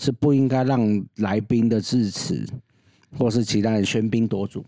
[0.00, 2.42] 是不应该让来宾的致辞
[3.18, 4.64] 或是其他人喧宾夺主，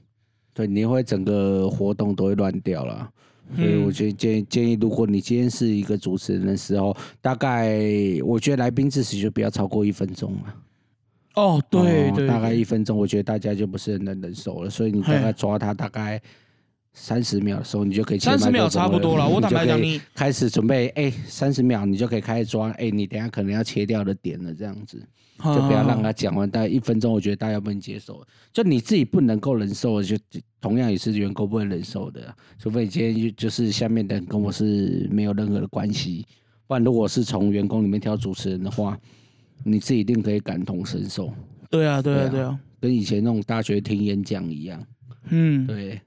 [0.53, 3.11] 对，你会整个活动都会乱掉了。
[3.57, 7.81] 所以嗯我觉得建议建议，如果你今天是一个主持人的时候，大概
[8.25, 10.55] 我觉得来宾致辞就不要超过一分钟了。
[11.35, 16.21] 哦，对对，哦大概一分钟，我觉得大家就不是很能忍受了，所以你大概抓他大概
[16.93, 25.03] 三十秒的时候，你就可以三十秒差不多了我坦白讲你开始准备，哎，三十秒你就可以开始抓，哎，你等下可能要切掉的点了，这样子。
[25.43, 30.17] 就不要让他讲完，大概一分钟，我觉得大家不能接受，就你自己不能够忍受的，就
[30.61, 36.25] 同样也是员工不能忍受的啊，除非你今天就就是下面的人跟我是没有任何的关系，
[36.69, 38.97] 不然如果是从员工里面挑主持人的话，
[39.65, 41.33] 你自己一定可以感同身受。
[41.69, 44.81] 对啊，对啊，对啊对啊，跟以前那种大学听演讲一样，
[45.31, 46.01] 嗯，对，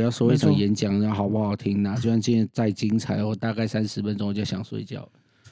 [0.00, 5.06] 不要说一场演讲然后好不好听呐、 就算今天再精彩，我大概三十分钟我就想睡觉。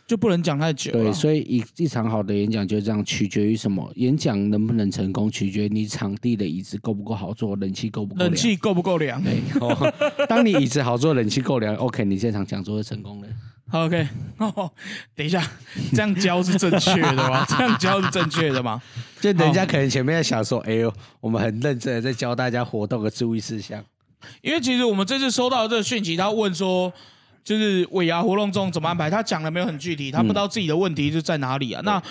[0.07, 3.93] 就不能讲太久对，所以一一场好的演讲就这样，取决于什么？
[3.97, 8.31] 演讲能不能成功，取决于你场地的椅子够不够好坐，冷气够不够凉。
[8.31, 9.93] 冷气够不够凉对， 哦，
[10.27, 13.29] 当你椅子好坐，冷气够凉，OK，你这场讲座就成功了。
[13.71, 14.09] ？OK，
[14.39, 14.73] 哦，
[15.15, 15.47] 等一下，
[15.93, 17.45] 这样教是正确的吗？
[17.47, 18.81] 这样教是正确的吗？
[19.21, 23.85] 就人家可能前面在想说，哎呦，我们很认真的在教大家活动的注意事项。
[24.43, 26.93] 因为其实我们这次收到这个讯息，他问说，
[27.45, 31.81] 就是尾牙活动中怎么安排，他讲的没有很具体，他不知道自己的问题是在哪里啊。
[31.85, 32.03] 那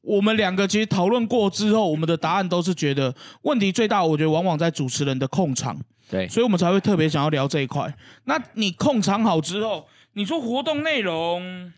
[0.00, 5.76] 我们两个其实讨论过之后，我们的答案都是觉得问题最大，我觉得往往在主持人的控场，
[6.08, 7.94] 对，所以我们才会特别想要聊这一块。
[8.24, 11.72] 那你控场好之后，你说活动内容，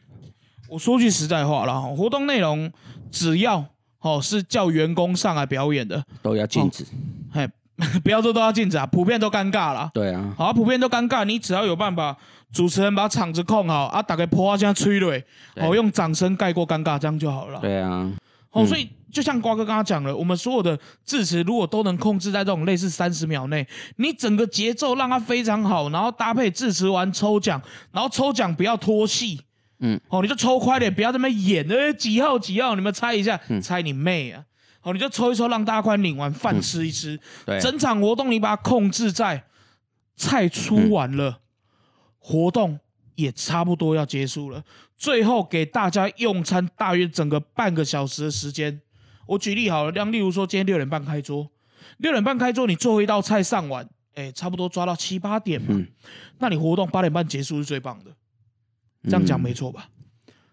[0.69, 2.71] 我说句实在话啦，活动内容
[3.11, 3.65] 只要
[3.99, 6.85] 哦是叫员工上来表演的，都要禁止。
[7.33, 7.49] 嘿，
[8.05, 9.91] 不要说都要禁止啊，普遍都尴尬啦。
[9.95, 11.25] 对啊，好、啊，普遍都尴尬。
[11.25, 12.17] 你只要有办法，
[12.53, 15.25] 主持人把场子控好啊，打开破花箱催泪，
[15.59, 17.61] 好哦，用掌声盖过尴尬，这样就好了啦。
[17.61, 18.11] 对啊，
[18.51, 23.67] 哦，嗯所以就像瓜哥刚刚讲了，我们所有的致辞如果都能控制在这种类似三十秒内，
[23.97, 27.61] 你整个节奏让它非常好，然后搭配致辞完抽奖，
[27.93, 29.41] 然后抽奖不要拖戏。
[29.83, 34.45] 嗯，哦，你就抽快点，不要在那边演，呃，几号几号，你们猜一下，嗯猜你妹啊！
[34.83, 37.57] 哦，你就抽一抽，让大家快领完饭吃一吃，对。
[37.57, 39.45] 啊，整场活动你把它控制在
[40.17, 41.41] 菜出完了，
[42.19, 42.79] 活动
[43.15, 44.65] 也差不多要结束了，
[44.97, 48.81] 最后给大家用餐大约整个半个小时的时间。
[49.27, 51.51] 我举例好了，像例如说今天六点半开桌，
[51.99, 55.87] 六点半开桌，你最后一道菜上完，哎，差不多抓到七八点嘛，嗯。
[56.39, 58.11] 那你活动八点半结束是最棒的。
[59.05, 59.89] 这样讲没错吧？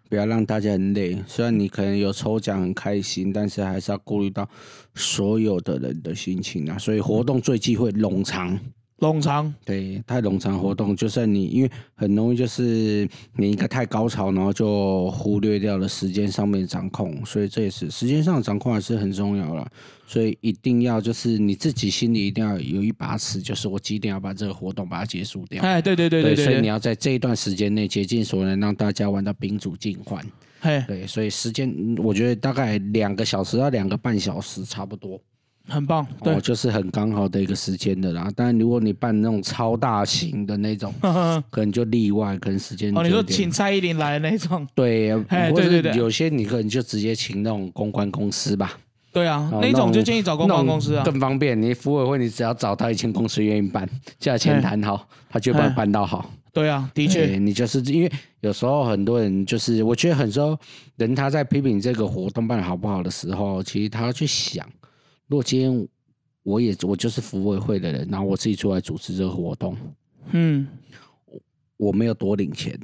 [0.10, 1.17] 不要让大家很累。
[1.28, 4.48] 虽然你可能有抽奖很开心，但是还是要顾虑到
[4.96, 6.78] 所有的人的心情啊。
[6.78, 8.60] 所以活动最忌讳冗长。
[9.00, 19.70] 冗长，对，太冗长活动，就算你因为很容易就是你一个太高潮，然后就忽略掉了时间上面的掌控，所以这也是时间上的掌控还是很重要了。
[20.08, 25.62] 所以一定要就是你自己心里一定要有一把尺，就是我几点要把这个活动把它结束掉。
[25.62, 30.26] 哎，对对对对所以你要在这一段时间内竭尽所能让大家玩到宾主尽欢。
[30.60, 35.22] 嘿，对，所以时间嗯我觉得大概两个小时到两个半小时差不多，
[35.68, 38.30] 很棒，对哦，，就是很刚好的一个时间的啦。
[38.36, 40.94] 但如果你办那种超大型的那种，
[41.50, 48.78] 可能就例外，可能时间哦，你说请蔡依林来的那种，对，哎或者对对对有些你可能就直接请那种公关公司吧，
[49.12, 51.60] 对啊，哦那种就建议找公关公司啊更方便。
[51.62, 53.88] 你服委会你只要找到一间公司愿意办，
[54.20, 56.30] 价钱谈好，他就把办到好。
[56.54, 60.60] 对啊，的确，你就是因为有时候很多人就是，我觉得很多
[60.96, 64.66] 人他在批评这个活动办得好不好的时候，其实他要去想，
[65.28, 65.88] 如果今天
[66.44, 69.76] 我也我就是服委会的人，然后我自己出来主持这个活动，
[70.32, 70.68] 嗯，
[71.76, 72.80] 我没有多领钱，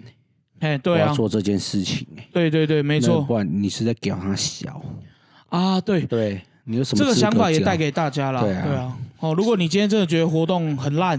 [0.59, 4.83] 哎，我对啊，要做这件事情、欸，对对对，没那错不然你是在给他小，
[5.49, 8.97] 啊，对，对你有什么这个资格讲想法也带给大家了，对啊。
[9.19, 11.17] 哦，如果你今天真的觉得活动很烂，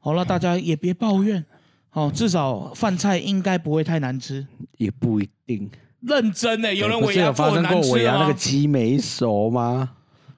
[0.00, 1.44] 哦，那大家也别抱怨，
[1.92, 4.44] 哦，至少饭菜应该不会太难吃。
[4.76, 5.70] 也不一定。
[6.00, 7.92] 认真呢，有人不是尾牙有发生过做很难吃？
[7.92, 9.90] 尾牙那个鸡没熟吗？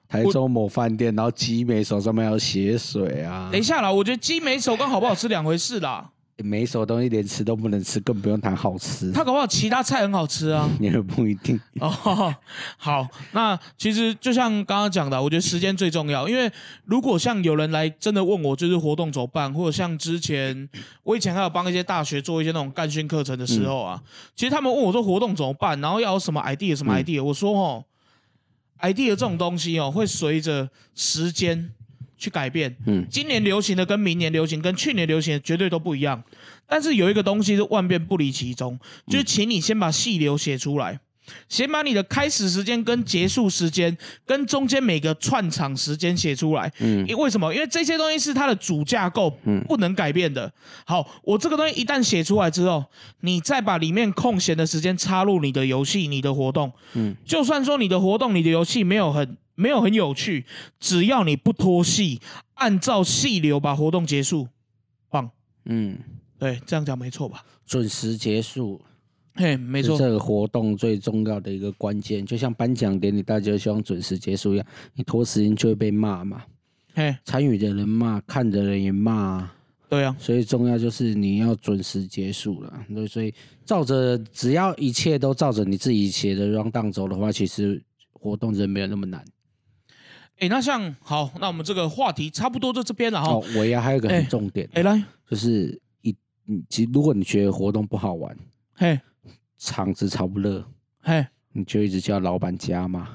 [0.07, 3.59] 台我中某饭店，然后鸡没熟，上面还有血水啊等！
[3.59, 6.11] 一下啦，我觉得鸡没手跟好不好吃两回事啦。
[6.43, 9.11] 没熟的东西连吃都不能吃，更不用谈好吃。
[9.11, 10.69] 他搞不好其他菜很好吃啊。
[10.79, 11.59] 也不一定。
[11.79, 12.31] 哦，
[12.77, 16.47] 好，那其实就像刚刚讲的，我觉得时间最重要，因为
[16.85, 20.69] 如果像有人来真的问我，就是活动怎么办，或者像之前
[21.01, 23.99] 我以前还有帮一些大学做一些那种干训课程的时候啊，
[24.35, 27.83] 其实他们问我说活动怎么办，然后要有什么 idea 什么嗯 idea，、我说哦
[28.81, 31.71] ，idea 这种东西哦，会随着时间
[32.17, 32.75] 去改变。
[32.85, 36.23] 嗯今年流行的跟明年流行跟去年流行的绝对都不一样。
[36.67, 40.99] 但是有一个东西是万变不离其宗，就是请你先把细流写出来。
[41.49, 47.53] 先把你的开始时间跟结束时间跟中间每个串场时间写出来，嗯因为什么？
[47.53, 50.51] 因为这些东西是它的主架构，嗯不能改变的。
[50.85, 52.85] 好，我这个东西一旦写出来之后，
[53.21, 60.45] 你再把里面空闲的时间插入你的游戏、你的活动，嗯就算说你的活动、你的游戏没有很没有很有趣，
[60.79, 62.21] 只要你不拖戏，
[62.55, 64.47] 按照细流把活动结束，
[65.09, 65.29] 棒。
[65.65, 65.97] 嗯，
[66.39, 67.43] 对，这样讲没错吧？
[67.65, 68.81] 准时结束
[69.37, 72.25] 嘿，没错，这个活动最重要的一个关键。
[72.25, 74.65] 就像颁奖典礼，大家都希望准时结束一样，
[74.95, 76.43] 你拖时间就会被骂嘛。
[76.93, 79.55] 嘿，参与的人骂，看的人也骂啊，
[79.87, 82.73] 对啊，所以重要就是你要准时结束了。
[82.93, 83.31] 对，所以
[83.63, 87.79] 照着只要一切都照着你自己写的 round down 走的话，其实
[88.11, 89.23] 活动真没有那么难。
[90.39, 96.15] 哎，那像好，那我们这个话题差不多就这边了哈哦。，尾牙还有一个哎很重点，哎，来，就是一，
[96.45, 98.35] 你其实如果你觉得活动不好玩，
[98.73, 98.99] 嘿，
[99.57, 100.63] 场子炒不热，
[101.01, 103.09] 嘿，你就一直叫老板加嘛。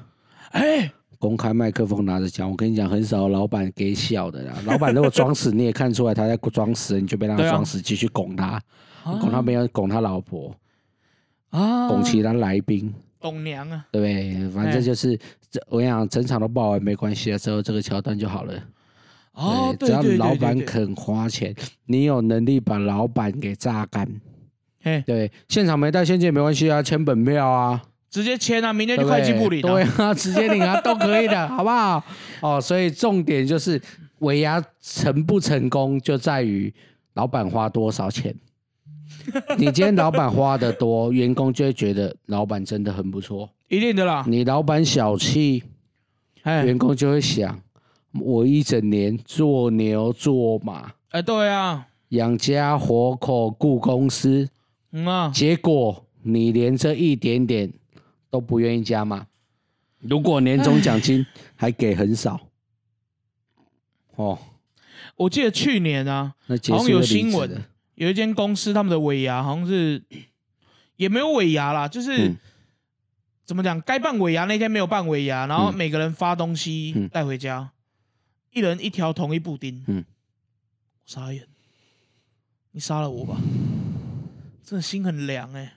[0.51, 4.53] 哎，公开麦克风拿着讲，我跟你讲，很少老板给笑的啦。
[4.65, 8.61] 老板如果装死，你也看出来他在装死，你就别让他装死，继续拱他，
[9.03, 10.53] 拱他没有拱他老婆，
[11.49, 14.49] 啊，拱其他来宾，拱娘啊，对不对？
[14.49, 15.17] 反正就是，
[15.49, 18.53] 这我跟你讲，整场都不好玩没关系啊，只有这个桥段就好了。
[19.33, 24.07] 哦，只要老板肯花钱，你有能力把老板给榨干，
[24.83, 27.81] 嘿，对，现场没带现金也没关系啊，签本票啊。
[28.09, 29.61] 直接签啊，明天就会计部对？
[29.61, 29.73] 领啊。
[29.73, 32.03] 对啊，直接领啊，都可以的，好不好？
[32.41, 33.81] 哦，所以重点就是
[34.19, 36.71] 尾牙成不成功，就在于
[37.13, 38.35] 老板花多少钱。
[39.57, 43.49] 你今天老板花的多，员工就会觉得老板真的很不错。
[43.69, 44.25] 一定的啦。
[44.27, 45.63] 你老板小气，
[46.43, 47.57] 哎员工就会想，
[48.19, 54.47] 我一整年做牛做马，哎，对啊，养家活口顾公司，
[54.93, 57.73] 嗯啊，结果你连这一点点
[58.29, 59.27] 都不愿意加码。
[59.99, 61.25] 如果年终奖金
[61.55, 62.39] 还给很少，
[64.15, 64.37] 哦，
[65.15, 70.03] 我记得去年啊，那结束好像有新闻了有一间公司他们的尾牙好像是
[70.95, 72.37] 也没有尾牙啦，就是、嗯。
[73.45, 75.75] 怎么讲，该办尾牙那天没有办尾牙，然后嗯。
[75.75, 77.71] 每个人发东西嗯带回家，
[78.51, 79.83] 一人一条同一布丁。
[79.85, 80.05] 嗯。
[80.05, 81.45] 我傻眼，
[82.71, 83.37] 你杀了我吧，
[84.65, 85.73] 真的心很凉哎、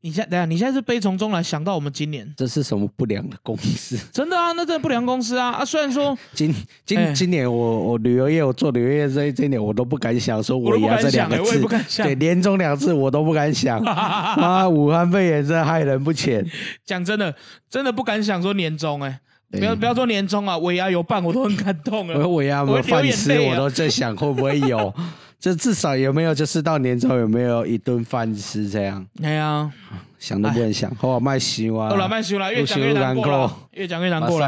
[0.00, 3.96] 你现在等下，你现在是悲从中来想到我们今年，这是什么不良的公司？
[4.12, 5.64] 真的啊，那真的不良公司啊啊！
[5.64, 6.54] 虽然说 今
[6.86, 12.14] 今、哎今年我我旅游业我做旅游业这这一年我都不敢想说我都不尾牙这两个字不，敢想对，。
[12.14, 13.78] 连中两次我都不敢想。
[13.84, 16.44] 啊，武汉肺炎真害人不浅。
[16.84, 17.34] 讲真的，
[17.68, 22.28] 真的不敢想说年终哎、对不要不要说年终啊，尾牙有办我都很感动我了。
[22.28, 24.94] 尾牙有没饭吃，我都在想会不会有，
[25.38, 29.70] 就至少有没有就是到年终有没有一顿饭吃这样，哎呀，
[30.18, 30.92] 想都不能想。
[30.96, 34.40] 后来卖西瓜，后来慢修了，越讲越难过了，越讲越难过。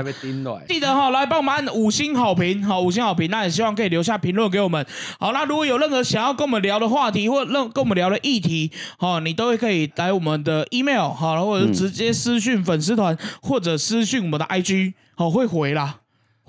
[0.68, 3.30] 记得哈，来帮我们按五星好评，好五星好评。
[3.30, 4.84] 那也希望可以留下评论给我们。
[5.20, 16.00] 好，那如果有任何想要跟我们聊的话题，或任跟我们聊的议题，好，你都会可以来我们的 email，好，或者是直接私讯粉丝团，或者私讯我们的 IG，好，会回啦，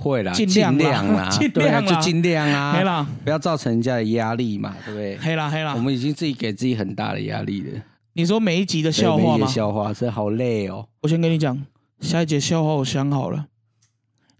[0.02, 5.18] 会啦，尽量啦啦，尽量啦 就尽量黑啊，啦，不要造成人家的压力嘛，对不对？
[5.20, 5.80] 黑啦，黑啦我。
[5.80, 7.82] 们已经自己给自己很大的压力了。
[8.14, 9.48] 你说每一集的笑话吗？
[9.48, 11.64] 笑话，这好累哦，我先跟你讲，
[12.02, 13.46] 下一节笑话我想好了，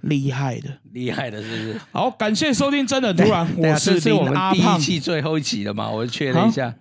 [0.02, 0.80] 厉害的。
[0.92, 1.82] 厉害的，是不是？
[1.92, 5.90] 好，感谢收听，真的突然， 我是我们第一，季最后一集了嘛？
[5.90, 6.74] 我确认一下，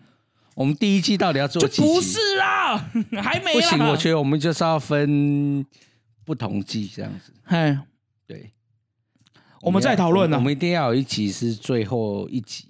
[0.55, 1.83] 我们第一季到底要做几集？
[1.83, 2.77] 不是啦，
[3.23, 3.61] 还没啦。
[3.61, 5.65] 不行，我觉得我们就是要分
[6.25, 7.33] 不同季这样子。
[7.45, 7.79] 哎，
[8.27, 8.51] 对，
[9.63, 12.67] 我们再讨论呢我们一定要有一集是最后一集，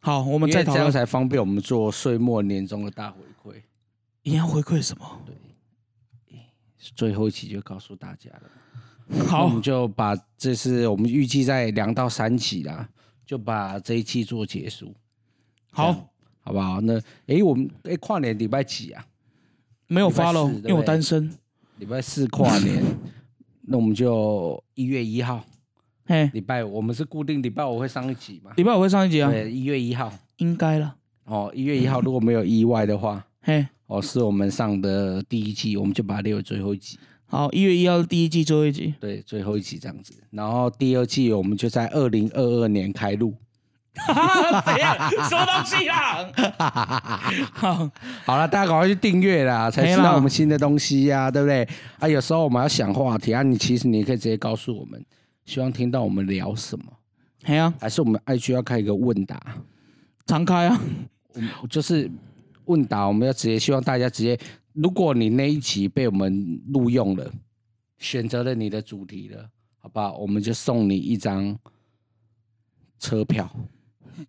[0.00, 0.78] 好，我我们再讨论。
[0.78, 3.54] 这样才方便我们做岁末年终的大回馈。
[4.22, 5.20] 你要回馈什么？
[5.26, 5.34] 对
[6.78, 9.24] 最后一集就告诉大家了。
[9.26, 12.88] 好我们，就把这次我们预计在两到三集啦，
[13.26, 14.94] 就把这一期做结束，
[15.70, 15.92] 好，
[16.40, 16.80] 好不好？
[16.80, 19.06] 那诶，我们诶跨年礼拜几啊？
[19.88, 21.30] 没有发喽，因为我单身。
[21.78, 22.82] 礼拜四跨年，
[23.62, 25.44] 那我们就一月一号，
[26.10, 28.50] 嘿，礼拜五我们是固定礼拜五会上一集嘛？
[28.56, 30.96] 礼拜五会上一集啊，对，一月一号应该了。
[31.24, 40.12] 哦，一月一号如果没有意外的话，嘿，哦，是我们上的第一季，我们就把它列为最后一集，好，一月一号是第一季最后一集，对，最后一集这样子。
[40.32, 43.32] 然后第二季我们就在二零二二年开录，
[44.66, 44.96] 怎样？
[45.28, 46.28] 什么东西啦？
[47.54, 47.88] 好，
[48.24, 51.68] 好了，大家赶快去订阅啦，才知道我们新的东西呀、对不对？
[52.00, 55.00] 啊，有时候我们要想话题啊，你其实你可以直接告诉我们，
[55.50, 56.84] 希望听到我们聊什么，
[57.42, 59.36] 哎呀，还是我们爱需要开一个问答，
[60.24, 60.80] 常开啊，
[61.60, 62.08] 我就是
[62.66, 64.38] 问答，我们要直接希望大家直接，
[64.74, 67.28] 如果你那一集被我们录用了，
[67.98, 70.16] 选择了你的主题了，好不好？
[70.18, 71.58] 我们就送你一张
[73.00, 73.52] 车票，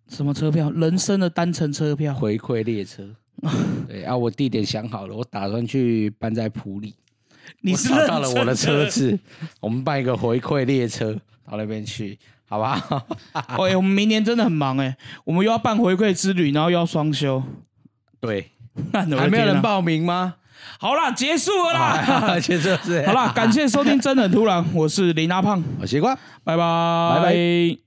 [0.08, 0.72] 什么车票？
[0.72, 2.12] 人生的单程车票。
[2.12, 3.14] 回馈列车。
[3.86, 6.96] 对啊，我地点想好了，我打算去搬在普里。
[7.60, 9.18] 你是找到了我的车子，
[9.60, 11.14] 我们办一个回馈列车
[11.48, 13.06] 到那边去，好不好？
[13.58, 17.42] 哦，哎，我们明年真的很忙哎，我们又要办回馈之旅，然后又要双休，
[18.20, 18.50] 对，
[18.92, 19.60] 还还没有人。
[19.62, 20.34] 报名吗？
[20.78, 22.24] 好啦，结束了啦。
[22.28, 26.16] 而且这是好啦，感谢收听，真的很突然，我是林阿胖，我习惯。
[26.44, 26.62] 拜拜，
[27.16, 27.81] 拜拜。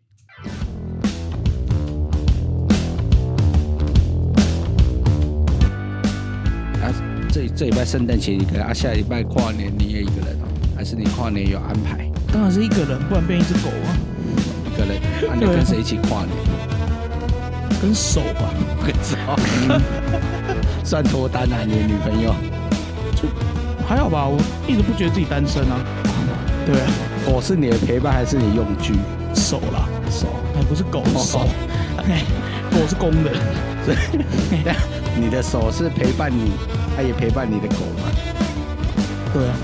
[7.36, 13.92] 这这礼拜圣诞节一个人，啊，下礼拜跨年你也一个人哦，还是你跨年有安排当然是一个人，不然变一只狗啊，
[14.66, 14.96] 一个人？
[15.30, 16.32] 啊，你跟谁一起跨年？
[17.82, 18.50] 跟手吧。
[18.80, 19.36] 我操，
[20.86, 22.34] 算脱单啊，你的女朋友？
[23.86, 25.84] 还好吧，我一直不觉得自己单身啊。
[26.66, 26.88] 对啊，
[27.28, 28.94] 我是你的陪伴还是你用具？
[29.34, 31.40] 手啦，手，还不是狗手
[32.72, 33.32] 狗是公的，
[35.18, 36.52] 你的手是陪伴你，
[36.96, 38.12] 它也陪伴你的狗吗？
[39.34, 39.56] 对啊。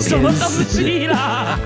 [0.00, 1.58] 什么东西啦？